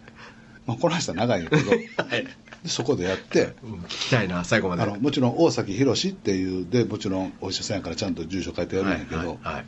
[0.66, 1.72] まあ、この話は長いんやけど。
[1.72, 2.28] ではい
[2.66, 4.84] そこでやってうん聞きたいな最後まで。
[4.84, 9.66] あのもちろん大崎宏っていうでもちろんお医者さんやからちゃんと住所書いてやるんやけど、はいはいはい。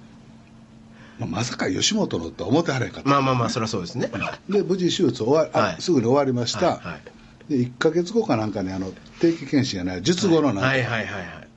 [1.19, 4.11] まあ、まさか吉本のとは思ってはれへんかった、まあまあまあそりゃそうですね。
[4.49, 5.81] で無事手術終わ、あはい。
[5.81, 7.01] すぐに終わりました、はいはい。
[7.49, 11.47] で1か月後かなんかにあの定期検診やない術後のなんか、はいってはいはいはい。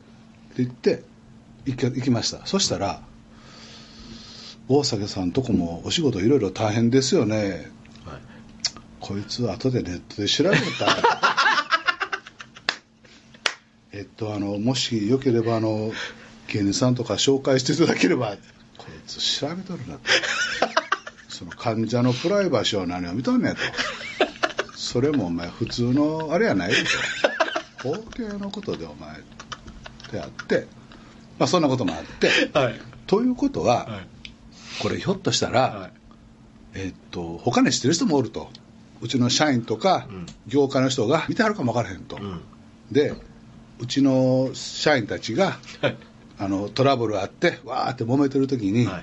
[0.57, 1.03] 言って
[1.67, 2.47] 行き行きました。
[2.47, 3.01] そしたら
[4.69, 7.71] 大崎さんとこもお仕事いろいろ大変ですよね。
[8.05, 8.21] はい。
[9.01, 11.18] こいつ後でネットで調べた
[13.99, 15.91] えっとあのもしよければあの
[16.47, 18.37] 芸人さんとか紹介していただければ
[18.77, 20.01] こいつ調べとるなと。
[21.29, 23.61] その患者のプライバシーを何を見とんねんと。
[24.77, 26.73] それもお前普通のあれやない
[27.83, 29.23] と法系のことでお前っ
[30.11, 30.69] てあって。
[31.37, 32.31] まあそんなこともあって。
[32.57, 32.81] はい。
[33.09, 34.09] ということは、はい。
[34.81, 35.93] これひょっとしたら、はい。
[36.75, 38.49] えっと他に知ってる人もおると。
[39.01, 40.27] うちの社員とか、うん。
[40.47, 42.41] 業界の人が見てはるかも分からへんと、うん。
[42.91, 43.15] で
[43.81, 45.97] うちの社員たちがはい。
[46.41, 49.01] あのトラブルあってわーって揉めてる時に、は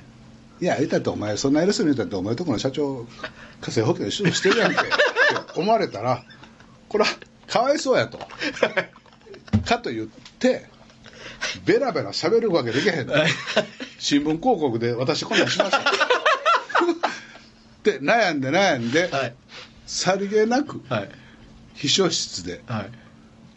[0.61, 0.63] い。
[0.63, 3.05] い、や言ったってお前そんな偉そうに言ったってお前とこの社長
[3.59, 4.89] 火星保険手術してるやんけって
[5.59, 6.23] 思われたら
[6.87, 7.09] これは
[7.47, 8.19] かわいそうやと。
[9.65, 10.07] かと言っ
[10.39, 10.69] て
[11.65, 13.13] ベラベラ喋るわけできへんと
[13.99, 15.79] 新聞広告で私こんなんしました。
[15.81, 15.83] っ
[17.83, 19.35] て悩んで悩んで、はい。
[19.85, 21.09] さりげなくはい。
[21.73, 22.91] 秘書室ではい「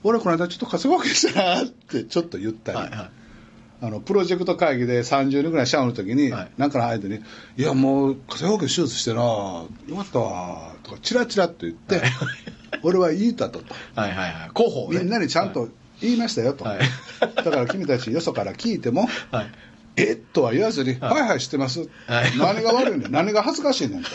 [0.05, 3.11] 俺この間ちょっと稼ぐわけしたな」ってちょっと言ったり、はいはい。
[3.81, 6.51] あのプロジェクト会議で30人ぐらいシャワーの時に、はい。
[6.59, 7.21] なんかの間に
[7.57, 12.03] 「いやもう火星保険手術してなよかったわ」とかチラチラっと言って、
[12.83, 13.61] 俺は言いたと。
[13.61, 14.51] とはいはいはい。
[14.57, 14.99] 広報ね。
[14.99, 15.69] みんなにちゃんと
[16.01, 16.79] 言いましたよと、はい。
[17.21, 19.53] だから君たちよそから聞いてもはい。
[19.97, 21.13] えっとは言わずに、はい。
[21.13, 22.37] はいはい知ってます、はい。
[22.39, 23.13] 何が悪いねん。
[23.13, 24.11] 何が恥ずかしいねんと。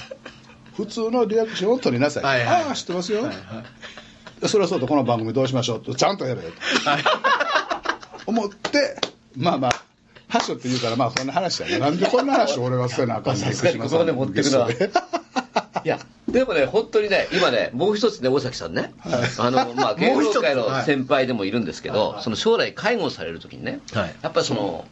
[0.75, 2.63] 普通のリアクションを取りなさい、はいはい。
[2.63, 3.37] ああ知ってますよ、はいはい
[4.47, 6.89] それはそうとこの番組どうしましょうとちゃんとやれよと。
[6.89, 7.03] はい。
[8.25, 8.97] 思って
[9.35, 9.83] まあまあ
[10.27, 14.67] 箸って言うからまあそんな話やななんでこんな話を俺はせなあかん ねんさすがにここまで持ってくのは。
[14.67, 15.23] ゲストで
[15.85, 18.93] いや、でもね、本当にね、今ね、もう一つね、大崎さんね、
[19.37, 24.15] あの、まあ、 芸能界の先輩でもいるんですけど、その将来介護されるときにね、はい。
[24.21, 24.85] やっぱりその、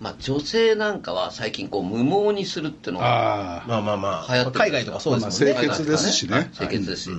[0.00, 4.34] まあ、女性なんかは最近こう、無毛にするっていうのがああまあまあまあ。
[4.34, 5.54] 流行ってる海外とかそうですもんね。
[5.54, 6.50] まあ清潔ですしね。
[6.56, 7.10] 清潔ですし、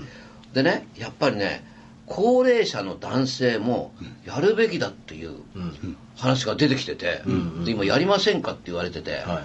[0.53, 1.63] でね、やっぱりね、
[2.07, 3.93] 高齢者の男性も
[4.25, 5.97] やるべきだっていううん。
[6.15, 7.21] 話が出てきてて、
[7.63, 9.41] で今やりませんかって言われてて、は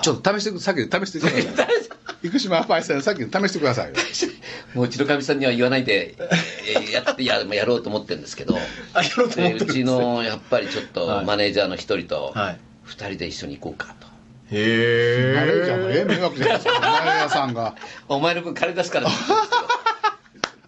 [0.00, 0.02] い。
[0.02, 1.22] ちょっと試してくさっき試してく
[1.56, 3.94] ださい生島パイセンさっき試してくださいよ。
[4.74, 6.14] もううちのかみさんには言わないで、
[6.76, 8.56] えーや ってややろうと思ってるんですけど、
[8.94, 9.74] あやろうと思ってるんですね。
[9.74, 11.24] でうちのやっぱりちょっとはい。
[11.26, 12.58] マネージャーの一人とはい。
[12.84, 14.06] 二人で一緒に行こうかと。
[14.52, 16.80] へえマネージャーもええ迷惑じゃないですか。
[16.80, 17.74] マネージャーさんが。
[18.08, 19.08] お前の分金出すから。
[19.08, 19.62] って言うんですけど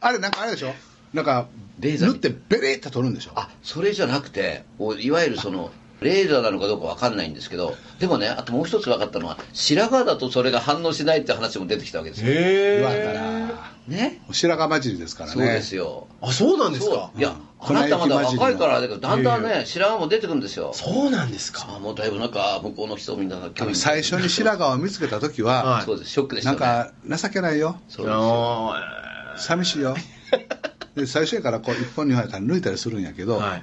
[0.00, 0.74] あれなんかあれでしょ？
[1.14, 1.46] なんか
[1.80, 3.32] レーザー塗ってベリーって取るんでしょ？
[3.36, 12.30] あそれじゃなくておいわゆるそのレーザーなのかどうかわかんないんですけどでもねあともう一つ分かったのは白髪だとそれが反応しないって話も出てきたわけですよ。
[12.30, 12.34] へ
[12.80, 13.72] えら。
[13.86, 14.20] ね？
[14.32, 15.34] 白髪混じりですからね。
[15.34, 16.08] そうですよ。
[16.20, 17.18] あそうなんですそかう。
[17.18, 20.72] いやあ粉なたまだ若いからだけどだんだんね白髪も出てくるんですよ。
[20.74, 21.64] そうなんですか？
[21.76, 23.38] あもうだいぶなんか向こうの人みんな
[23.72, 25.84] 最初に白髪を見つけた時は、はい。
[25.84, 26.10] そうです。
[26.10, 26.60] ショックでしたなん
[27.08, 27.78] ねか情けないよ。
[27.88, 28.74] そうですよ。
[28.74, 29.96] あ寂しいよ
[30.96, 33.62] で最初やからこう1本2本やから抜いたりするんやけど、ーはい。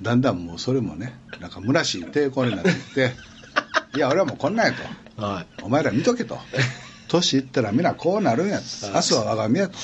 [0.00, 3.12] だんだんもうそれもねなんか虚しい抵抗になってきて
[3.94, 4.72] いや俺はもうこんなんや
[5.16, 5.22] と。
[5.22, 5.46] はい。
[5.62, 6.38] お前ら見とけと。
[7.08, 8.60] 年いったら皆こうなるんや
[8.94, 9.74] 明日は我が身やと。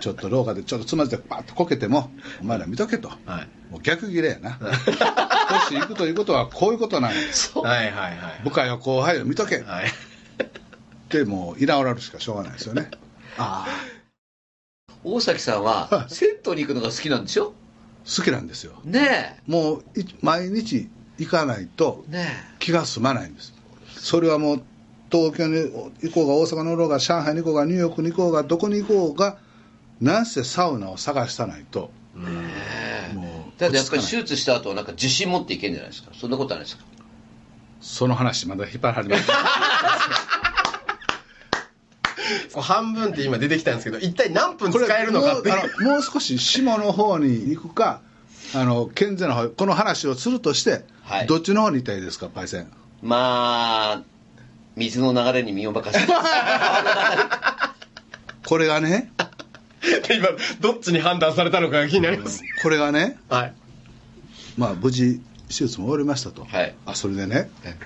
[0.00, 3.48] ちょっと廊下でちょっとつまずいてパッとこけてもお前ら見とけと、はい。
[3.70, 4.58] もう逆ギレやな。
[5.70, 7.16] 年いくということはこういうことなんや。
[7.16, 9.58] はいはいはい部下よ後輩よ見とけ。
[9.58, 9.84] っはい。
[11.08, 12.90] てもう居直られるしかしょうがないですよね。
[13.38, 13.91] ああ
[15.04, 17.52] 大崎さんは銭湯に行くのが好きなんでしょ？
[18.04, 18.72] 好きなんですよ。
[18.84, 20.88] ねもうい毎日
[21.18, 22.12] 行かないとえ。
[22.12, 22.26] ね
[22.58, 23.52] 気が済まないんです。
[23.96, 24.62] それはもう
[25.10, 25.54] 東京に
[26.02, 29.36] 行こうが大阪におろうが上海に行こうがニューヨークに行こうがどこに行こうが
[30.00, 32.26] なんせサウナを探したないとえね
[33.12, 33.14] え。
[33.14, 33.22] も
[33.56, 36.10] うだってやっぱり手術した後はなんか自信持っていけんじゃないですか？
[36.14, 36.84] そんなことはないですか？
[37.80, 39.26] その話まだ引っ張られます。
[39.26, 39.32] こ
[40.41, 40.41] う
[42.60, 45.84] 半分って今出てきたんですけど一体何分使えるのかっていう。
[45.84, 48.00] もう少し下の方に行くか
[48.54, 51.26] あの健全の方この話をするとして、はい。
[51.26, 52.70] どっちの方に行ったらいいですかパイセン。
[53.02, 54.02] まあ
[54.76, 56.12] 水の流れに身を任せて。
[58.44, 59.12] これがね
[60.14, 60.28] 今
[60.60, 62.42] どっちに判断されたのかが気になります。
[62.62, 63.54] これがねはい。
[64.56, 66.74] まあ無事手術も終わりましたと、はい。
[66.86, 67.76] あそれでねえ。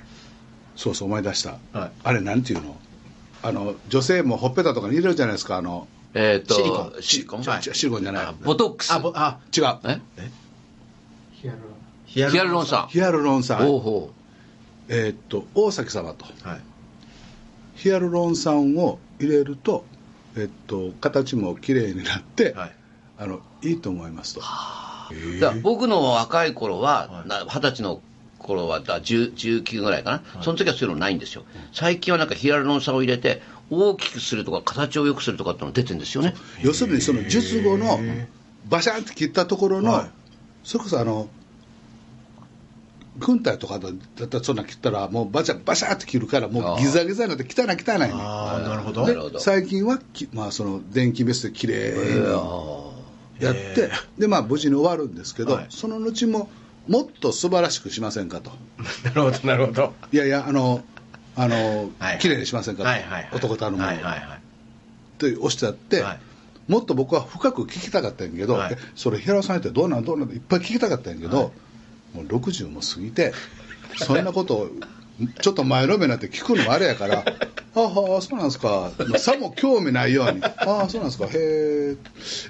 [0.77, 1.91] そうそう思い出した、はい。
[2.05, 2.77] あれなんていうの？
[3.47, 6.93] あの女性もほっぺたとかに入れるじゃないですかあのえっとシリコン。
[7.01, 7.43] シリコン？
[7.45, 8.25] シリコンじゃない。
[8.25, 8.93] あボトックス。
[8.93, 9.65] あぼあ違う。
[9.85, 10.01] え？
[12.07, 12.87] ヒアルロン酸。
[12.89, 13.69] ヒアルロン酸。
[13.69, 14.11] おうほ
[14.89, 16.25] えーっと大崎様と。
[16.43, 16.61] はい。
[17.77, 19.85] ヒアルロン酸を入れると
[20.37, 22.73] えっと形も綺麗になって、はい。
[23.19, 24.41] あのいいと思いますと。
[24.41, 27.29] うだから僕の若い頃ははい。
[27.29, 28.01] な二十歳の
[28.39, 31.45] 頃はだ10 19ぐらいかな、その時はそういうのないんですよ。
[31.73, 36.35] 最近はなんかヒアルロン酸を入れて大きくするとか形を良くするとかってのが出てるんですよね。
[36.63, 37.99] 要するにその術後の
[38.69, 40.11] バシャンって切ったところの、はい。
[40.63, 41.29] それこそあの
[43.19, 49.41] 軍隊とかだったらそんな切ったらもうバシャバシャって切るからもうギザギザになって汚い汚いねああなるほど。
[49.41, 51.95] 最近はき、まあ、その電気ベストで綺麗
[53.39, 55.67] にやってへでまあ無事に終わるんですけど、はい。
[55.71, 56.51] その後も
[56.89, 58.51] もっと素晴らしくしませんかと。
[59.05, 59.95] なるほどなるほど。
[60.13, 60.83] いやいやあの
[61.35, 63.29] あの、はい綺麗にしませんかと、はいはいはい。
[63.33, 63.85] 男たるもの。
[63.85, 64.19] を、はいはいはい。
[64.19, 66.21] っておっしゃって、はい。
[66.69, 68.73] もっと僕は深く聞きたかったんやけど、はい。
[68.73, 71.53] えそれ平尾さんやってどうなんどうなんいっぱい聞きたかったんやけど、
[72.15, 73.33] もう60も過ぎて
[73.97, 74.69] そんなことを
[75.41, 77.25] ちょっと前のめりになって聞くのもあれやから
[77.75, 81.27] 「ああそうなんですか」さも興味ないように「ああそうなんですか。
[81.27, 81.97] へえ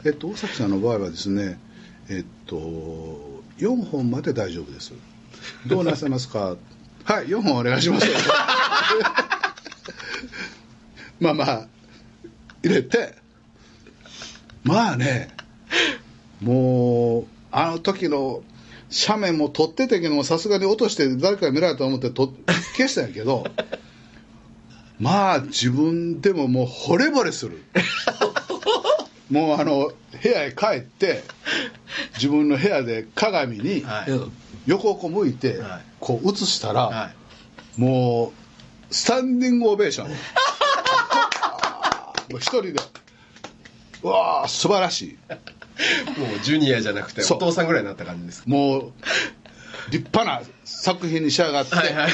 [0.04, 1.58] えっと大崎さんの場合はですね
[2.08, 4.92] えっと4本まで大丈夫です。
[5.66, 6.56] どうなさいますか？
[7.04, 8.06] はい4本お願いします。
[11.20, 11.66] まあまあ
[12.62, 13.14] 入れて。
[14.64, 15.28] まあね
[16.40, 18.42] もうあの時の
[19.06, 22.34] 斜面も撮ってたけどもさすがに落として誰か見られたと思ってと
[22.76, 23.44] 消したんやけど
[24.98, 27.62] まあ自分でももう惚れ惚れする。
[29.30, 31.24] もうあの部屋へ帰って
[32.14, 34.10] 自分の部屋で鏡にはい。
[34.66, 35.80] 横をこう向いてはい。
[36.00, 37.10] こう映したら、は
[37.76, 37.80] い。
[37.80, 38.32] も
[38.90, 40.08] うスタンディングオベーション。
[42.30, 42.74] もう一人で
[44.02, 45.18] うわあ素晴らしい。
[46.18, 48.92] もうジュニアじゃなくてお父さんぐらいになった感じですもう
[49.90, 52.12] 立派な作品に仕上がって、はいはいはい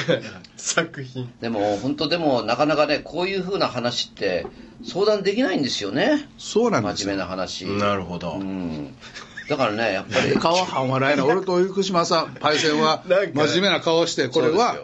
[0.57, 1.31] 作品。
[1.41, 4.45] でも本当でもなかなかねこういうふうな話って
[4.85, 6.27] 相談できないんですよね。
[6.37, 7.65] そうなんです真面目よな話。
[7.65, 8.33] なるほど。
[8.33, 8.93] うん。
[9.49, 10.33] だからねやっぱり。
[10.39, 14.77] 顔半笑いな俺と生島さんパイセンは 真面目な顔してこれは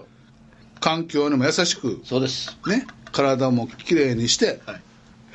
[0.80, 2.58] 環境にも優しくそうです。
[2.68, 4.82] ね体もきれいにして、はい。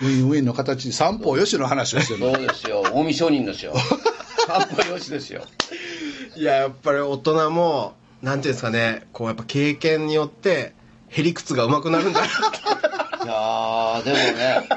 [0.01, 2.21] ウィンウィンの形三方よしの話をしてる。
[2.21, 2.85] そうですよ。
[2.85, 3.75] 近江商人ですよ。
[4.47, 5.43] 散歩よしですよ。
[6.37, 10.73] いややっぱり大人もなんていうんですかねこうやっぱ経験によって
[11.09, 14.69] へりくつが上手くなるんだなっていやーでもね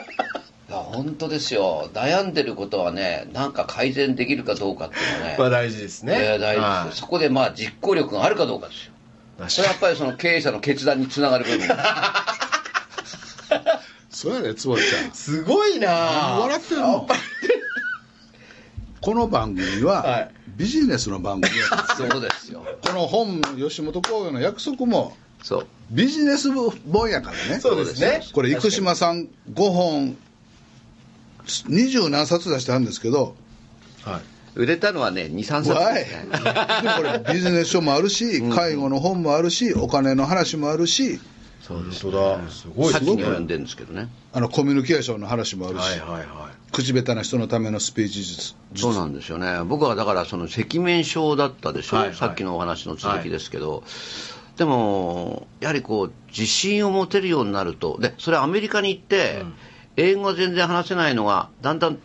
[0.70, 1.90] いや本当ですよ。
[1.94, 6.14] 悩んでることはねなんか改善できるかどうかっていうのはね、まあ大事ですね。
[6.18, 7.02] えー大事はいですよ。
[7.06, 8.92] そこでまあ実行力があるかどうかですよ。
[9.50, 11.68] それはやっぱりその経営者の決断につながる部分。
[14.10, 15.12] そうやで坪ちゃん。
[15.12, 17.08] すごいなぁ笑ってるの？
[19.00, 20.32] この番組ははい。
[20.58, 21.66] ビジネスの番組や。
[21.96, 22.66] そうですよ。
[22.82, 27.60] この本吉本興業の約束もそうビジネス本やからね。
[27.60, 28.22] そうですね。
[28.34, 30.18] これ生島さん5本
[31.68, 33.36] 二十何冊出してあるんですけど。
[34.04, 34.22] はい。
[34.56, 35.72] 売れたのはね23冊。
[35.72, 36.04] わい。
[36.04, 36.08] で
[36.98, 41.20] これビジネス書もあるし介護の本もあるしお金の話もあるし。
[41.62, 42.50] そうです本当だ。
[42.50, 42.94] すごい。
[42.94, 44.10] 先に及んでるんですけどね。
[44.34, 46.58] あのコミュニケーションの話もあるし、はいはいはい。
[46.72, 48.56] 口下手な人のためのスピーチ術。
[48.76, 49.64] そうなんですよね。
[49.66, 52.16] 僕はだからその赤面症だったでしょ、はいはい。
[52.16, 53.84] さっきのお話の続きですけど、
[54.58, 57.98] でもやはりこう自信を持てるようになると。
[58.00, 59.44] でそれアメリカに行って、
[59.96, 62.00] 英語が全然話せないのがだんだん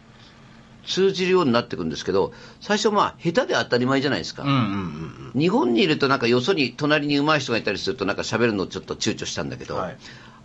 [0.86, 9.96] 通じるようになっていくんですけど最初まあ下手で当たり前じゃないですか、うんうんうん日本にいるとなんかよそに隣に上手い人がいたりするとなんか喋るのちょっと躊躇したんだけど、はい。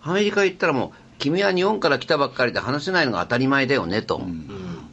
[0.02, 4.22] アメリカ行ったらもう君は日本から来たばっかりで話せないのが当たり前だよねと、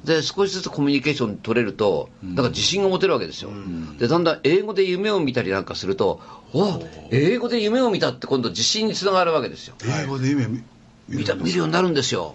[0.04, 3.50] で少しずつコミュニケーション取れるとだから自信が持てるわけですよ、
[3.98, 6.20] でだんだん英語で夢を見たりなんかすると
[6.52, 6.78] わ
[7.10, 9.74] 英語で夢を見たって今度自信につながるわけですよ。
[10.02, 10.62] 英語で夢見
[11.08, 12.34] 見た見るようになるんですよ。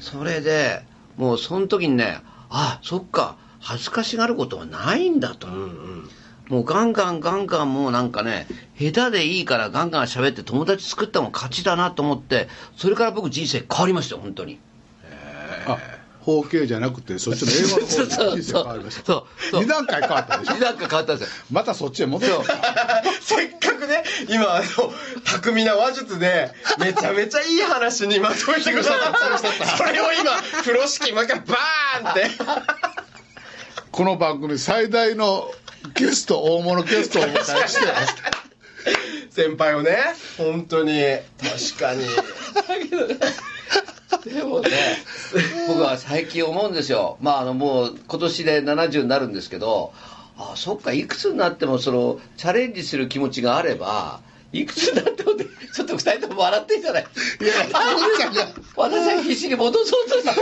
[0.00, 0.82] それで
[1.16, 2.18] もうその時にね
[2.48, 3.36] あそっか。
[3.62, 5.46] 恥ずかしがることはないんだと、
[6.48, 8.46] もうガンガンガンガンもうなんかね
[8.78, 12.48] 下手でいいからガンガン喋って友達作ったもん勝ちだなと思って
[12.78, 14.58] それから僕人生変わりましたよ本当に。
[15.66, 15.76] あ
[16.22, 19.04] 包茎じゃなくてそっちの英語の方に 人生変わりました。
[19.04, 19.50] そう。
[19.50, 19.62] そう。
[19.64, 22.32] 2段階変わったでしょ？2段階変わったんですよまたそっちへ戻る
[23.20, 24.92] せっかくね今あの
[25.24, 29.66] 巧みな話術でめちゃめちゃいい話にまとめてくださった。
[29.78, 32.30] それを今風呂敷もう一回バーンって。
[33.90, 35.50] この番組最大の
[35.94, 37.80] ゲスト大物ゲストをお迎えして。
[39.30, 39.96] 先輩をね
[40.36, 41.02] 本当に
[41.38, 42.04] 確かに
[44.24, 44.68] でもね
[45.68, 47.16] 僕は最近思うんですよ。
[47.20, 49.92] まああのもう今年で70になるんですけど
[50.38, 54.20] あそっかいくつになってもそのチャレンジする気持ちがあれば
[54.52, 57.04] いくつになってもねちょっと二人とも笑ってんじゃない？
[57.40, 57.74] いやいや
[58.18, 60.32] ちゃんが私は必死に戻そうとした。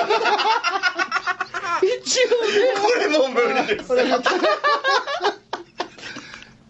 [1.80, 2.74] 一応ね。
[2.82, 3.92] これもう無理です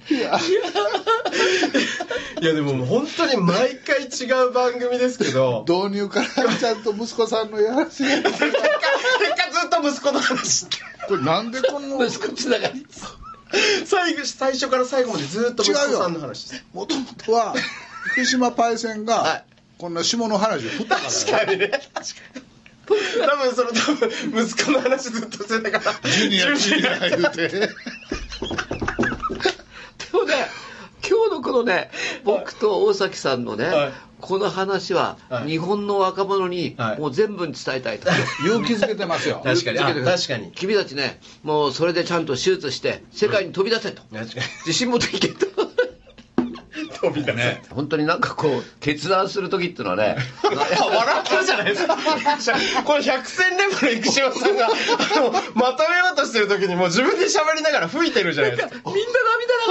[0.10, 0.38] いや。
[2.40, 5.64] でも本当に毎回違う番組ですけど。
[5.68, 8.04] 導入からちゃんと息子さんのやらせ。
[8.04, 8.58] 結果結果
[9.60, 10.66] ずっと息子の話
[11.08, 12.86] これなんでこの息子つながり
[13.84, 16.64] 最後最初から最後までずっと息子さんの話です。
[16.72, 17.54] もともとは
[18.12, 19.44] 福島パイセンはがい。
[19.78, 21.08] こんな下の話を振ったから。
[21.10, 21.68] 確かにね。
[21.68, 22.00] 確か
[22.34, 22.48] に。
[22.88, 23.94] 多分その多
[24.32, 26.10] 分息子の話ずっとしてたから。
[26.10, 27.68] ジュニアジュニア言うて
[30.12, 30.34] でもね。
[31.06, 31.90] 今日のこのね
[32.24, 33.92] 僕と大崎さんのね、はい。
[34.20, 35.50] この話ははい。
[35.50, 37.00] 日本の若者にはい。
[37.00, 38.10] もう全部に伝えたいと、
[38.44, 39.40] 勇気づけてますよ。
[39.44, 39.78] 確かに。
[39.78, 40.50] 確かに。
[40.52, 44.46] 君たちねもうそれでちゃんと手術して世界に飛び出せと、確かに。
[44.66, 45.46] 自信持っていけと
[47.00, 50.16] 飛び出せ本当になんかこう決断する時っていうのはね
[50.50, 51.96] いや 笑ってるじゃないですか。
[52.84, 54.68] これ百戦錬磨の生島さんが
[55.54, 58.74] まとめようとしてる時にもう自分で喋りながら吹いてるじゃないですか。
[58.74, 59.68] みんな涙が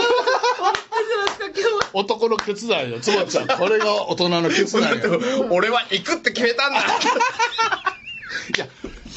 [0.60, 3.48] 笑ってるじゃないですか今日男の決断よつばちゃん。
[3.48, 5.48] これが大人の決断よ。
[5.52, 6.80] 俺は行くって決めたんだ。
[6.80, 8.68] いや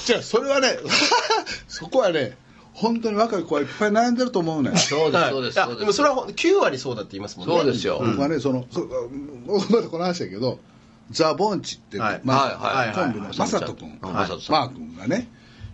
[0.04, 0.78] じゃあそれはね
[1.68, 2.36] そこはね
[2.80, 5.78] 本当に若い子はいっぱい悩んでると思うねんそうですそうですです。
[5.78, 7.54] でもそれはほん9割そうだって言いますもんね。
[7.54, 8.80] そうですよ、僕はねそのそ
[9.70, 10.58] まだこの話やけど
[11.10, 12.20] ザ・ボンチって、はい。
[12.24, 13.38] まあはいはいコンビのはい。
[13.38, 14.00] マサト君、はい。
[14.50, 15.28] マー君がね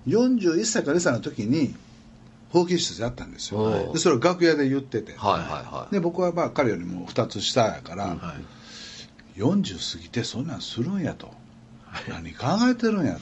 [0.09, 1.75] 41歳か2歳の時に
[2.51, 3.93] 放棄手術やったんですよ。
[3.93, 5.43] でそれを楽屋で言ってて、はいはい
[5.75, 5.95] はい。
[5.95, 8.35] で僕はまあ彼よりも2つ下やから、は
[9.37, 9.41] い。
[9.41, 11.31] 40過ぎてそんなんするんやと。
[12.09, 13.21] 何考えてるんやと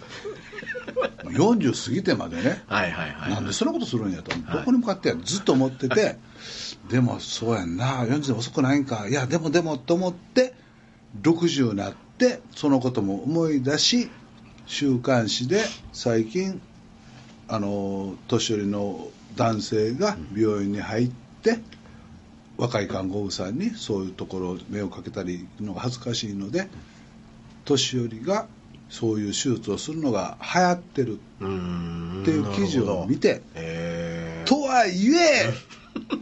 [1.24, 2.62] 40過ぎてまでね。
[2.66, 3.30] はいはいはい。
[3.32, 6.16] なんでそんなことするんやと、どこに向かってやずっと思ってて、
[6.88, 10.55] でもそうやんな、40で遅くないんか、いや、でもでもと思って、
[11.22, 14.11] 60になって、そのことも思い出し、
[14.66, 16.61] 週刊誌で最近、
[17.49, 21.11] あの年寄りの男性が病院に入っ
[21.42, 21.59] て、
[22.57, 26.68] 若い看護婦さんにそういうところを目をかけたりのが恥ずかしいので、
[27.64, 28.47] 年寄りが
[28.89, 31.18] そういう手術をするのが流行ってるっ
[32.24, 35.53] ていう記事を見て、えとはいえ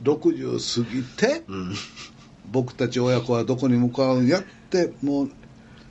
[0.02, 1.74] 60過ぎてうん
[2.50, 5.30] 僕たち親子はどこに向かうんやってもう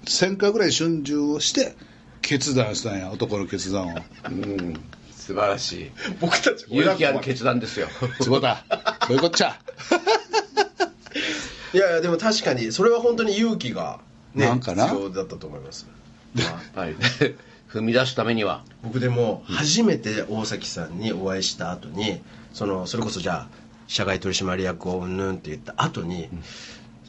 [0.06, 1.76] 1000回ぐらい春秋をして
[2.22, 3.98] 決断したんや男の決断を。
[4.30, 4.80] うん。
[5.12, 5.92] 素晴らしい。
[6.20, 7.88] 僕たち勇気ある決断ですよ。
[8.22, 8.64] そうだ
[9.08, 9.60] そういうこっちゃ。
[11.74, 14.00] いやいやでも確かにそれは本当に勇気が
[14.36, 14.90] ねなんかな？
[14.90, 15.88] 必要だったと思います
[16.76, 16.96] はい。
[17.72, 18.64] 踏み出すためには。
[18.84, 22.22] 僕でも初めて大崎さんにお会いした後に
[22.54, 26.30] そのそれこそじゃあ社外取締役をうんぬんって言った後に、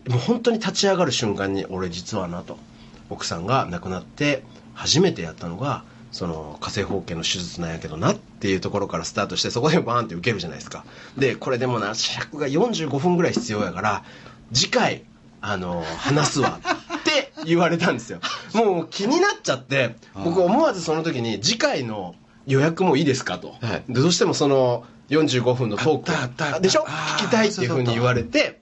[0.09, 2.59] もう本当に立ち上がる瞬間に俺実はなと
[3.09, 4.43] 奥さんが亡くなって
[4.75, 10.85] 初めてやったのがその火星包茎の手術なんやけどなっていうところからスタートしてそこでバーンって受けるじゃないですか。
[11.17, 14.05] でこれでもな尺が45分ぐらい必要やから
[14.53, 15.05] 次回
[15.41, 16.61] あの話すわ。
[17.45, 18.21] 言われたんですよ。
[18.55, 22.15] もう気になっちゃって僕思わずその時に次回の
[22.47, 23.83] 予約もいいですかと、はい。
[23.89, 26.85] でどうしてもその45分のトークでしょ？
[27.19, 28.61] 聞きたいっていうふうに言われて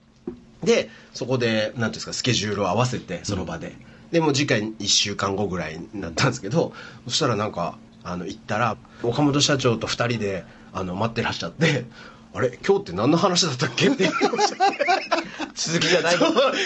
[0.63, 3.75] でそこで何ていうんですかスケジュールを合わせてその場で、
[4.11, 6.73] でもう次回1週間後ぐらいになったんですけど
[7.07, 11.85] そしたらなんかあの行ったら岡本社長と2人であの待ってらっしゃって
[12.33, 14.09] あれ今日って何の話だったっけって
[15.55, 16.17] 続きじゃない。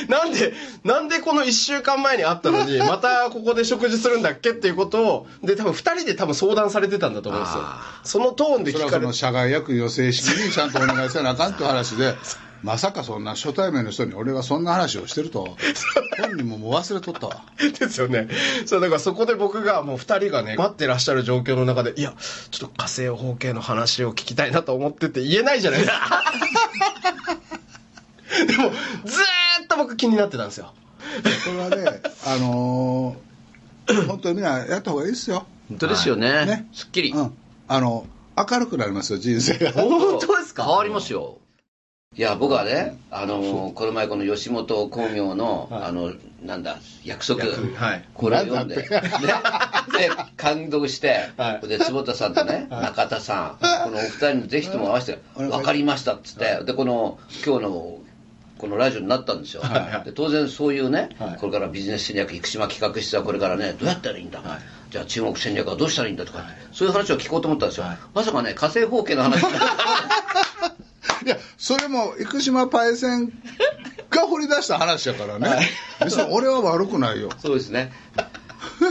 [0.08, 0.52] なんで
[0.84, 7.62] なんでこの1週間前に会ったのに またここで食事するんだっけっていうことをで多分2人で多分相談されてたんだと思うんですよ。
[7.64, 12.14] あそのトーンでそれ聞かれてはその社外役員を正式にちゃんとお願いせなあかんって話で
[12.64, 15.56] まさかそんな初対面の人に俺がそんな話をしてると
[16.18, 17.42] 本人ももう忘れとったわ
[17.78, 18.26] ですよね。
[18.64, 22.14] そう、だからそこで僕がもう二人がね、待ってらっしゃる状況の中で、いや、
[22.50, 26.22] ちょっと火星方形の話を聞きたいなと思ってて言えないじゃないですか。
[28.46, 28.70] でも、
[29.04, 30.72] ずーっと僕気になってたんですよ。
[31.44, 36.46] これはねあのー本当にみんなやった方がいいですよ本当ですよね。
[36.46, 37.10] ねすっきり。
[37.10, 37.34] うん
[37.68, 38.06] あの
[38.36, 40.64] 明るくなりますよ人生が本当ですか？
[40.64, 41.38] 変わりますよ。
[42.16, 46.12] いや、僕はね、あの、この前この吉本興業の、 あの、
[46.44, 47.44] なんだ、約束。
[47.44, 48.04] はい。
[48.14, 48.98] これを読んで、ね、で、
[50.36, 51.66] 感動して、はい。
[51.66, 57.98] で、坪田さんとね、中田さん、このお二人にぜひとも合わせて、うん分かりましたっつって、で、この、今日の、
[58.58, 59.62] このラジオになったんですよ、
[60.04, 61.36] で当然そういうね、はい。
[61.38, 64.58] これからビジネス戦略生島企画室はこれからねどうやったらいいんだ、はい。
[64.90, 66.46] じゃあ中国戦略はどうしたらいいんだとか、はい。
[66.72, 67.98] そういう話を聞こうと思ったんですよ、はい。
[68.14, 69.42] まさかね火星方形の話
[71.24, 73.32] いやそれも生島パイセン
[74.10, 75.48] が掘り出した話やからね、
[76.00, 77.92] 別に俺は悪くないよそうですね。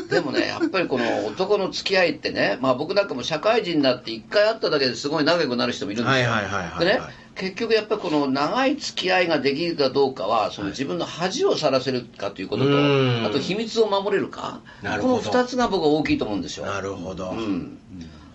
[0.09, 6.29] でもね、やっぱりこの男の付き合いってね、まあ僕なんかも社会人になって一回会っただけですごい仲良くなる人もいるんですよ。
[6.29, 14.61] はいはいはいはいでねはい、結局やっぱりこの長い付き合いができるかどうかは、その自分の恥をさらせるかということと、うんあと秘密を守れるか、
[15.01, 16.65] この二つが僕は大きいと思うんですよ。
[16.65, 17.31] なるほど。
[17.31, 17.77] うん。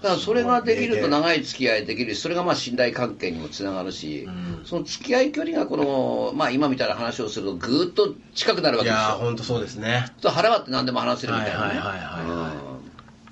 [0.03, 9.05] だからそれができると長い付き合いできるし、それがまあ信頼関係にもつながるし、うんその付き合い距離がこの、まあ今みたいな話をするとぐーっと近くなるわけですよ。
[9.18, 10.07] 本当そうですね。
[10.20, 11.64] と腹割って何でも話せるみたいなね。
[11.66, 12.57] はいはいはいはいはい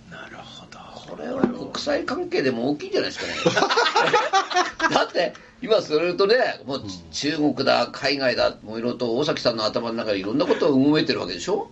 [0.09, 0.79] うんなるほど。
[1.15, 4.91] これは国際関係でも大きいんじゃないですかね。
[4.95, 6.37] だって、今それとね、
[6.67, 11.71] もう中国だ、海外だ、もういろいろと大崎さんの頭の中でいろんなことを動めてるわけでしょ？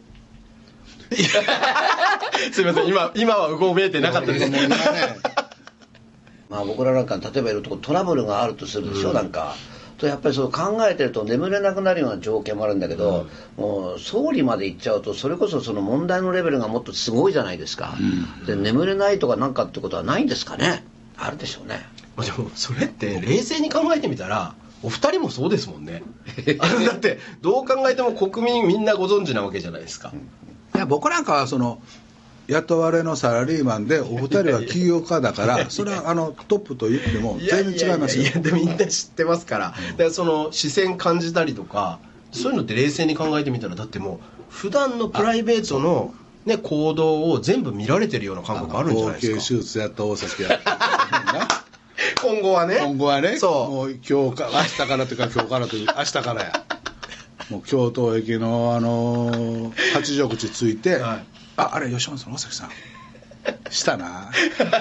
[2.53, 4.69] すいません、今、今は動めてなかったですね。
[6.51, 9.55] まあ僕らなんか例えばいろいろとトラブルがあるとするでしょ、なんか。
[9.97, 17.95] とやっぱりそう考えてると眠れなくなるような条件もあるんだけど、もう総理まで行っちゃうとそれこそその問題のレベルがもっとすごいじゃないですか、
[18.47, 20.85] で眠れないとかなんかってことはないんですかね。
[21.17, 21.87] あるでしょうね。
[22.19, 26.03] でもそれって冷静に考えてみたらお二人もそうですもんね。
[26.87, 30.13] だってどう考えても国民みんなご存知なわけじゃないですか
[30.75, 31.81] いや僕なんかはその
[32.47, 38.43] 雇われのサラリーマンでお二人は起業家だからそれはあのトップと言っても全然違いますよ。
[38.43, 42.01] でもみんな知ってますから,、だからその視線感じたりとか
[42.33, 44.21] そういうのって冷静に考えてみたらだっても
[44.51, 46.13] う普段のプライベートの、
[46.45, 49.41] ね、行動を全部見られてるような感覚あるんじゃないですか。
[49.41, 51.65] 手術やった大崎やった
[52.21, 52.79] 今後はね。
[52.81, 53.37] 今後はね。
[53.39, 53.71] そう。
[53.71, 56.65] もう今日か明日からというか今日からという明日からや
[57.51, 61.25] もう京都駅のあのー八丈口着いて、はい。
[61.57, 62.71] ああれ吉本さん大崎さん。
[63.71, 64.31] したな。
[64.59, 64.79] よか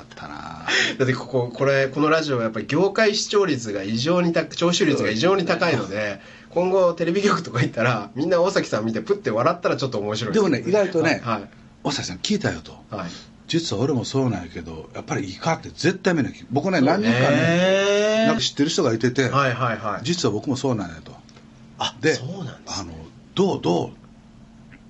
[0.00, 0.66] ったな。
[0.98, 6.20] だってこここれこのラジオはやっぱり業界視聴率が異常に高聴取率が異常に高いので
[6.50, 11.48] 今後テレビ局とか行ったらみんな大崎さん見てプッて笑ったらちょっと面白いでもね意外とね、はい。
[11.84, 12.72] 大崎さん聞いたよと。
[12.90, 13.10] はい
[13.46, 20.04] 実は俺もそうなんやけどやっぱりいいかって絶対見なきゃ僕ね何人かねなんか知ってる人がいてて、はいはいはい。
[20.04, 21.12] 実は僕もそうなんやと。
[21.78, 22.92] あでそうなんですあの
[23.34, 23.92] どうどうっ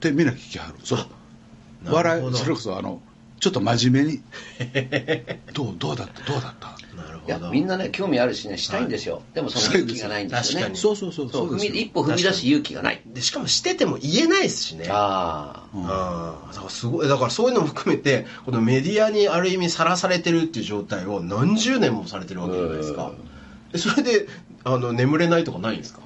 [0.00, 0.74] てみんな聞きはる。
[0.84, 0.98] そう。
[1.84, 3.00] 笑いそれこそあの
[3.40, 4.22] ちょっと真面目に。
[5.52, 6.22] どうどうだった？
[6.32, 6.75] どうだった？
[7.26, 10.64] いやみんなね興味あるしねしたいんですよ、でもその勇気がないんですよね。
[10.66, 11.30] 確かにそうそうそう。
[11.30, 13.02] そう一歩踏み出す勇気がない。
[13.06, 14.86] でしかもしてても言えないですしね。
[14.90, 15.84] ああうん。
[15.86, 23.12] ああだからすごいだからそういうのも含めてこのメディアにある意味さらされてるっていう状態を何十年もされてるわけじゃないですか。
[23.72, 24.26] でそれで
[24.64, 26.00] あの眠れないとかないんですか？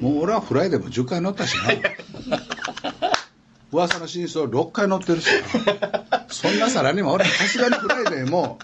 [0.00, 2.42] もう俺はフライデーも10回乗ったしな。
[3.72, 5.26] 噂の真相6回乗ってるし
[5.66, 6.26] な。
[6.28, 8.58] そんなさらにも俺さすがにフライデーも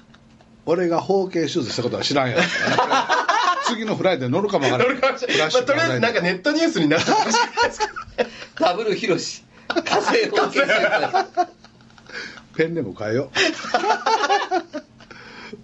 [0.66, 2.42] 俺が包茎手術したことは知らんやろ
[3.66, 7.86] 次のフライデー乗るかもわからないまあ、とりあえずなんかネットニュースになったかもしれないですけ
[8.24, 9.44] どダブルヒロシ。
[9.68, 11.36] 仮性包茎
[12.56, 13.30] ペンでも変えよ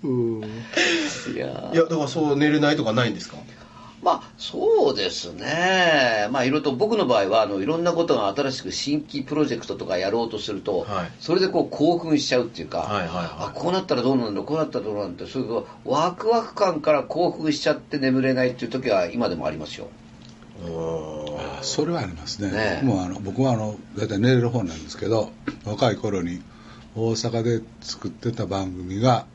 [0.02, 0.06] う。
[0.08, 0.44] うん。
[0.44, 0.46] い
[1.36, 3.36] やいやだからそう寝れないとかないんですか？
[4.06, 11.10] まあそうですね、まあいろいろと僕の場合はあのいろんなことが新しく新規プロジェクトとかやろうとすると、はい。
[11.18, 13.26] それでこう興奮しちゃうっていうか、はいはいはい。
[13.48, 19.88] あこうなったらどうなんだこうなったらどうなんだそういうワクワク感から興奮しちゃって眠れないっていう時は今でもありますよ。
[21.62, 22.52] それはありますね。
[22.52, 25.32] ねもうあの僕はあの大体寝れる方なんですけど
[25.64, 26.42] 若い頃に
[26.94, 29.26] 大阪で作ってた番組が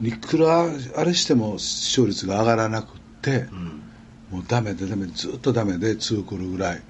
[0.00, 2.97] いくらあれしても視聴率が上がらなくっ
[3.30, 3.82] て、うん
[4.30, 6.82] もうダメでダメでずっとダメで2クールぐらい。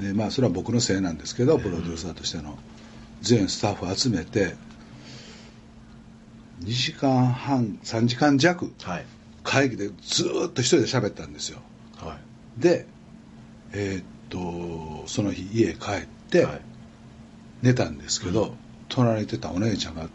[0.00, 2.58] でまあそれは僕のせいなんですけどプロデューサーとしての。
[3.20, 4.54] 全スタッフ集めて
[6.62, 9.04] 2時間半3時間弱はい。
[9.44, 11.60] 会議でずーっと一人で喋ったんですよ。
[11.96, 12.16] は
[12.58, 12.60] い。
[12.60, 12.86] で
[13.72, 16.60] えーっとその日家帰ってはい。
[17.62, 18.54] 寝たんですけど、
[18.88, 20.08] 隣にいてたお姉ちゃんが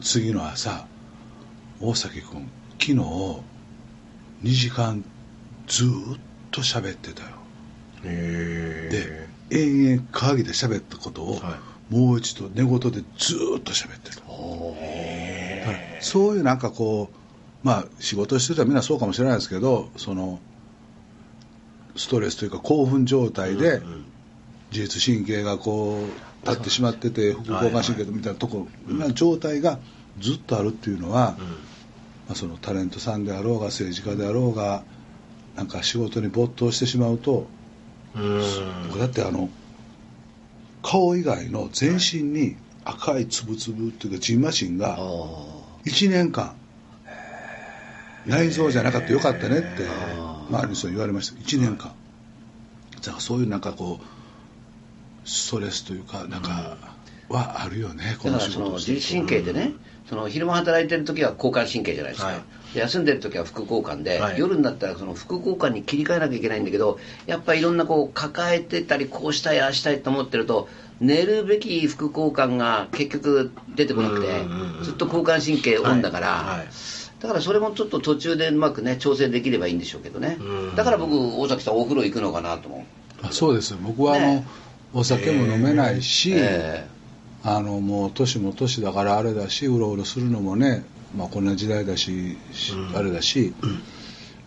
[0.00, 0.86] 次の朝
[1.80, 2.48] 「大崎君
[2.80, 3.38] 昨日
[4.42, 5.04] 2時間
[5.66, 6.18] ずーっ
[6.50, 7.28] と喋ってたよ」
[8.04, 11.58] へで延々会議で喋ったことを、は
[11.90, 14.22] もう一度寝言でずーっと喋ってた。
[16.00, 20.38] そういうなんかこうまあ仕事してたらみんなそうかもしれないですけどその
[21.96, 24.04] ストレスというか興奮状態で、うんうん。
[24.70, 25.98] 自律神経がこ
[26.44, 29.78] う立ってしまってて副交感神経みたいなとこな状態が
[30.20, 31.36] ずっとあるっていうのは、
[32.28, 34.84] まあ、そのタレントさんであろうが政治家であろうが
[35.56, 37.46] なんか仕事に没頭してしまうと
[38.98, 39.48] だってあの
[40.82, 44.98] 顔以外の全身に赤いつぶつぶっていうかジンマシンが
[45.84, 46.54] 1年間
[48.26, 49.86] 内臓じゃなかったよかったねって
[50.50, 51.40] 周りの人に言われました。
[51.40, 51.92] 1年間。
[52.96, 56.76] だからそういうなんかこうストレスというかなんか
[57.28, 59.72] はあるよねこだの仕事してる律神経でね、
[60.08, 62.74] その昼間働いてる時は交感神経じゃないですか、はい。
[62.74, 64.38] で休んでる時は副交感で、はい。
[64.38, 70.68] 夜になったらその副交感に切り替えなきゃいけないんだけどやっぱりいろんなこう抱えてたりこうしたいああしたいと思ってると
[71.00, 74.26] 寝るべき副交感が結局出てこなくて
[74.82, 76.58] ずっと交感神経オンだから、はい。
[76.60, 76.68] はい。
[77.20, 80.38] だからそれもちょっと途中でうまくね調整できればいいんでしょうけどね。
[80.40, 80.42] う
[80.72, 80.76] ん。
[80.76, 82.78] だから僕大崎さんお風呂行くのかなと思
[83.22, 83.26] う。
[83.26, 83.76] あそうです。
[83.80, 84.46] 僕はあの、ね。
[84.94, 86.86] お酒も飲めないし、え
[87.44, 90.84] あのもう年も年だからあれだしうろうろするのもね、
[91.16, 93.54] まあ、こんな時代だし、しうんあれだし、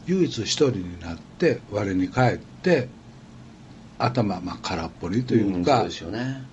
[0.07, 2.89] 唯一一人になって我に返って
[3.97, 6.43] 頭、まあ、空っぽにとえいうか、うですよね。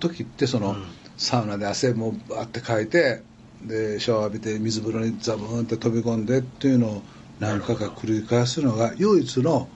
[0.00, 0.84] 時ってその、うん。
[1.16, 3.22] サウナで汗もバーってかいて
[3.62, 7.02] でシャワー浴びて水風呂にザブーンって飛び込んでっていうのを
[7.40, 9.68] 何回か繰り返すのが唯一のまあ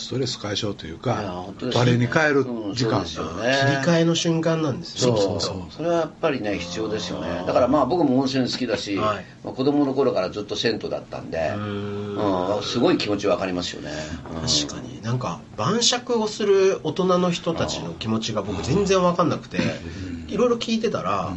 [0.00, 5.14] ストレス解消というか本当ですよね我に返るうん時間、そうですよ切ねり替えの瞬間なんですそう。
[5.14, 5.72] ねそうそう。
[5.72, 7.44] それはやっぱりね必要ですよね。
[7.46, 9.24] だからまあ僕も温泉好きだし、はい。
[9.44, 13.90] まあ、子供の頃からずっと銭湯だったんでううんすごい気持ちわかりますよね、
[14.32, 14.40] うん。
[14.40, 15.02] 確かに。
[15.02, 19.58] なんか晩酌をする大人の人たちの気持ちが僕全然分かんなくて
[20.28, 21.36] いろいろ聞いてたら、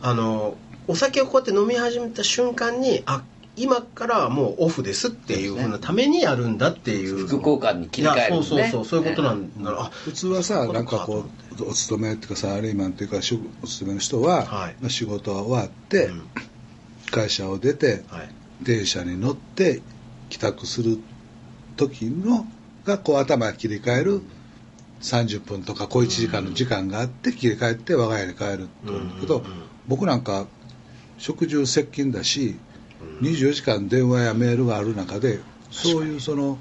[0.00, 0.56] あの
[0.88, 3.22] お酒をこうやって飲み始めた瞬間にあ
[3.54, 7.26] 今からはもうオフですっていうふうなためにやるんだっていう。
[7.26, 8.42] 副交感に切り替えるね。
[8.42, 9.70] そうそうそうそういうことなんだ。
[9.70, 11.26] ろう、あ普通はさなんかこ
[11.58, 14.76] うお勤めっていうかサラリーマンっていうかしお勤めの人は、はい。
[14.80, 16.22] まあ仕事が終わって、うん。
[17.10, 18.30] 会社を出てはい。
[18.62, 19.82] 電車に乗って
[20.30, 20.98] 帰宅する
[21.76, 22.46] 時の
[22.84, 24.22] がこう頭が切り替える
[25.00, 29.62] 30分とか小1時間の時間があって切り替えて我が家に帰ると思うけど、うんうんうん。
[29.88, 30.46] 僕なんか
[31.18, 32.56] 食中接近だし
[33.22, 36.58] 24時間電話やメールがある中でそういうその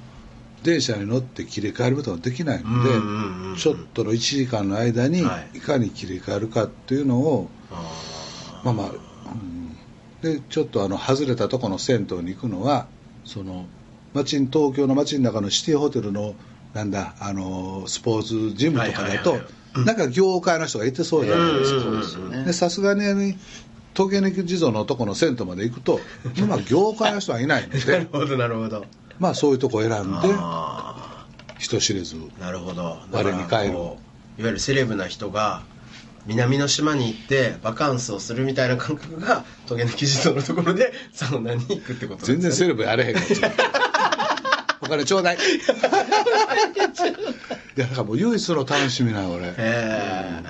[0.64, 5.57] 電車に乗って切り替えることができないので、うんうんうんちょっとの1時間の間にはい。
[5.57, 9.76] いかに切り替えるかっていうのを、あまあまあ、うん。
[10.22, 12.88] でちょっとあの外れたとこの銭湯に行くのは
[13.26, 13.66] その
[14.14, 16.34] 街に東京の街の中のシティホテルの
[16.74, 23.38] なんだあのスポーツジムとかだと、はいはいはいなんか業界の人がいてそうじゃないですか、さすがに
[23.93, 25.99] あの東京に地蔵のとこの銭湯まで行くと
[26.37, 28.85] 今業界の人はいないのーなるでほどなるほど。
[29.19, 29.99] まあそういうとこ選んで
[30.33, 31.25] あ
[31.59, 32.97] 人知れずーなるほど。
[33.11, 33.73] 我に返る。
[33.73, 33.95] いわ
[34.37, 35.63] ゆるセレブな人が
[36.25, 42.27] 南の島に行ってバカンスをするみたいな感覚がトゲ抜き地蔵のところでサウナに行くってことね。
[42.27, 43.51] 全然セレブやれへんかった
[44.81, 45.35] お金ちょうだい。
[45.35, 45.39] い
[47.79, 49.47] やだからもう唯一の楽しみなの俺。
[49.47, 50.43] へえ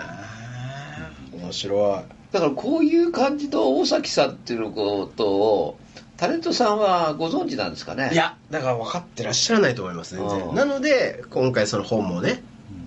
[1.33, 5.79] 面白いだからこういう感じの大崎さんっていうことを
[6.17, 8.09] タレントさんはご存知なんですかね？
[8.13, 10.29] いやだから分かってらっしゃらないと思います全うん。
[10.29, 10.55] 然。
[10.55, 12.41] なので今回その本もね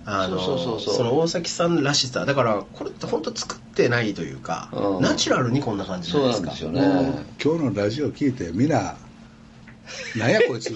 [0.07, 0.95] あのそうそうそうそう。
[0.95, 5.01] その大崎さんらしさだからこれって本当作ってないというかうん。
[5.01, 6.71] ナチュラルにこんな感じじゃそうないですか。
[6.71, 7.25] なんですよね。
[7.43, 8.95] 今日のラジオ聞いてみんな
[10.17, 10.71] なんやこいつ。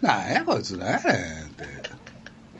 [0.00, 1.12] なんやこいつなんやね
[1.48, 1.49] ん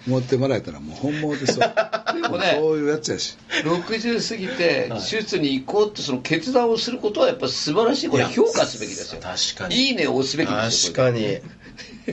[0.01, 1.75] って思ってもらえたらもう本望ですわ。
[2.15, 3.37] でもねそういうやつやし。
[3.65, 9.21] 60過ぎて手術に行こうってその決断をすることはやっぱ素晴らしいこれ評価すべきですよ。
[9.21, 9.77] 確かに。
[9.77, 11.41] いいねを押すべきですよ確かに。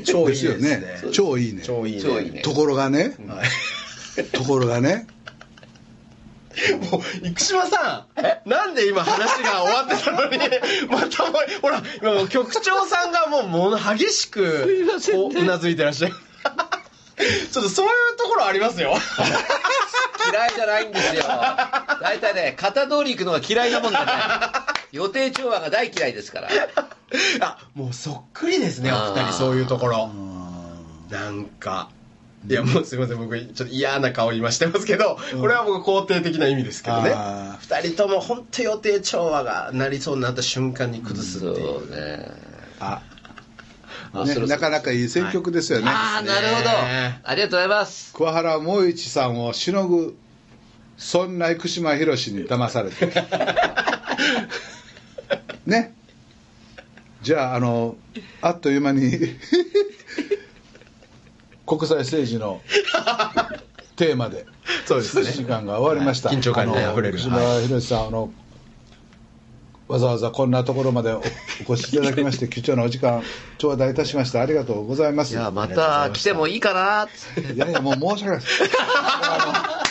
[0.03, 0.77] 超いいですね。
[0.77, 1.13] ですよね。
[1.13, 1.61] 超いいね。
[1.63, 2.01] 超いいね。
[2.01, 2.41] 超いいね。
[2.41, 4.23] ところがね、はい。
[4.25, 5.07] ところがね。
[6.91, 8.05] もう生島さ
[8.45, 8.49] ん。
[8.49, 10.37] なんで今話が終わってたのに。
[10.89, 16.15] またもうほら今もう局長さんがもうもの激しくうなずいてらっしゃる
[17.17, 18.93] ちょっとそういうところありますよ。
[20.31, 21.23] 嫌いじゃないんですよ。
[22.01, 24.05] 大体ね型通り行くのが嫌いなもんでね。
[24.91, 26.49] 予定調和が大嫌いですから。
[27.41, 30.09] あもうそっくりですねお二人そういうところ。
[31.09, 31.89] なんか
[32.47, 37.11] いやもうすいません僕ちょっと嫌な顔今してますけど、これは僕肯定的な意味ですけどね。
[37.15, 42.31] あ二人とも本当予定調和がなりそうになった瞬間に崩すっていう、そうね。
[42.79, 43.01] あ
[44.13, 46.69] ねなかなかいい選曲ですよね、ああなるほど。
[46.69, 48.13] ねありがとうございます。
[48.13, 50.17] 桑原萌一さんをしのぐ
[50.97, 53.05] そんな生島博士に騙されて
[55.65, 55.93] ね。
[57.21, 57.97] じゃああの
[58.41, 59.11] あっという間に
[61.65, 62.61] 国際政治の
[63.97, 64.45] テーマで
[64.85, 65.31] そうですね。
[65.31, 66.37] 時間が終わりました、はい。
[66.37, 67.19] 緊張感にあふれる。
[67.21, 68.31] あの生島博士さん、あの
[69.87, 71.23] わざわざこんなところまでお
[71.67, 73.23] お越しいただきまして貴重なお時間
[73.57, 77.07] 頂戴いたしましたありがとうございますいやまた来てもいいかな
[77.53, 78.63] いやいや、もう申し訳ないです。
[79.23, 79.87] あの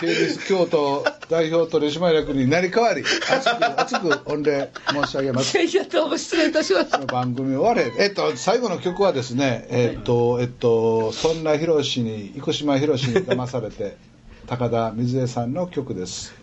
[0.00, 5.58] KBS 京都代表取締役になり代わり、熱く、熱く御礼申し上げます。
[5.58, 7.92] いやどうも失礼いたしました番組終われ。
[8.02, 13.98] えっと、最後の曲はですね、えっと、えっと、そんな広しに、生島広しに騙されて、
[14.46, 16.39] 高田水江さんの曲です。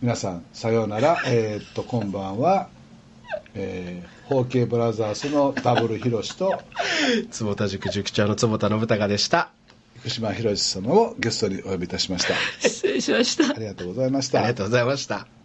[0.00, 1.18] 皆さん、さようなら。
[1.26, 2.68] えっと、今晩は、
[3.54, 6.62] えー、ホーケーブラザーズのダブル広しと、
[7.30, 9.50] 坪田塾塾長の坪田信孝でした
[10.04, 12.34] 生島博様をゲストにお呼びいたしました。
[12.68, 14.38] 失礼しましたありがとうございました。
[14.40, 15.37] ありがとうございました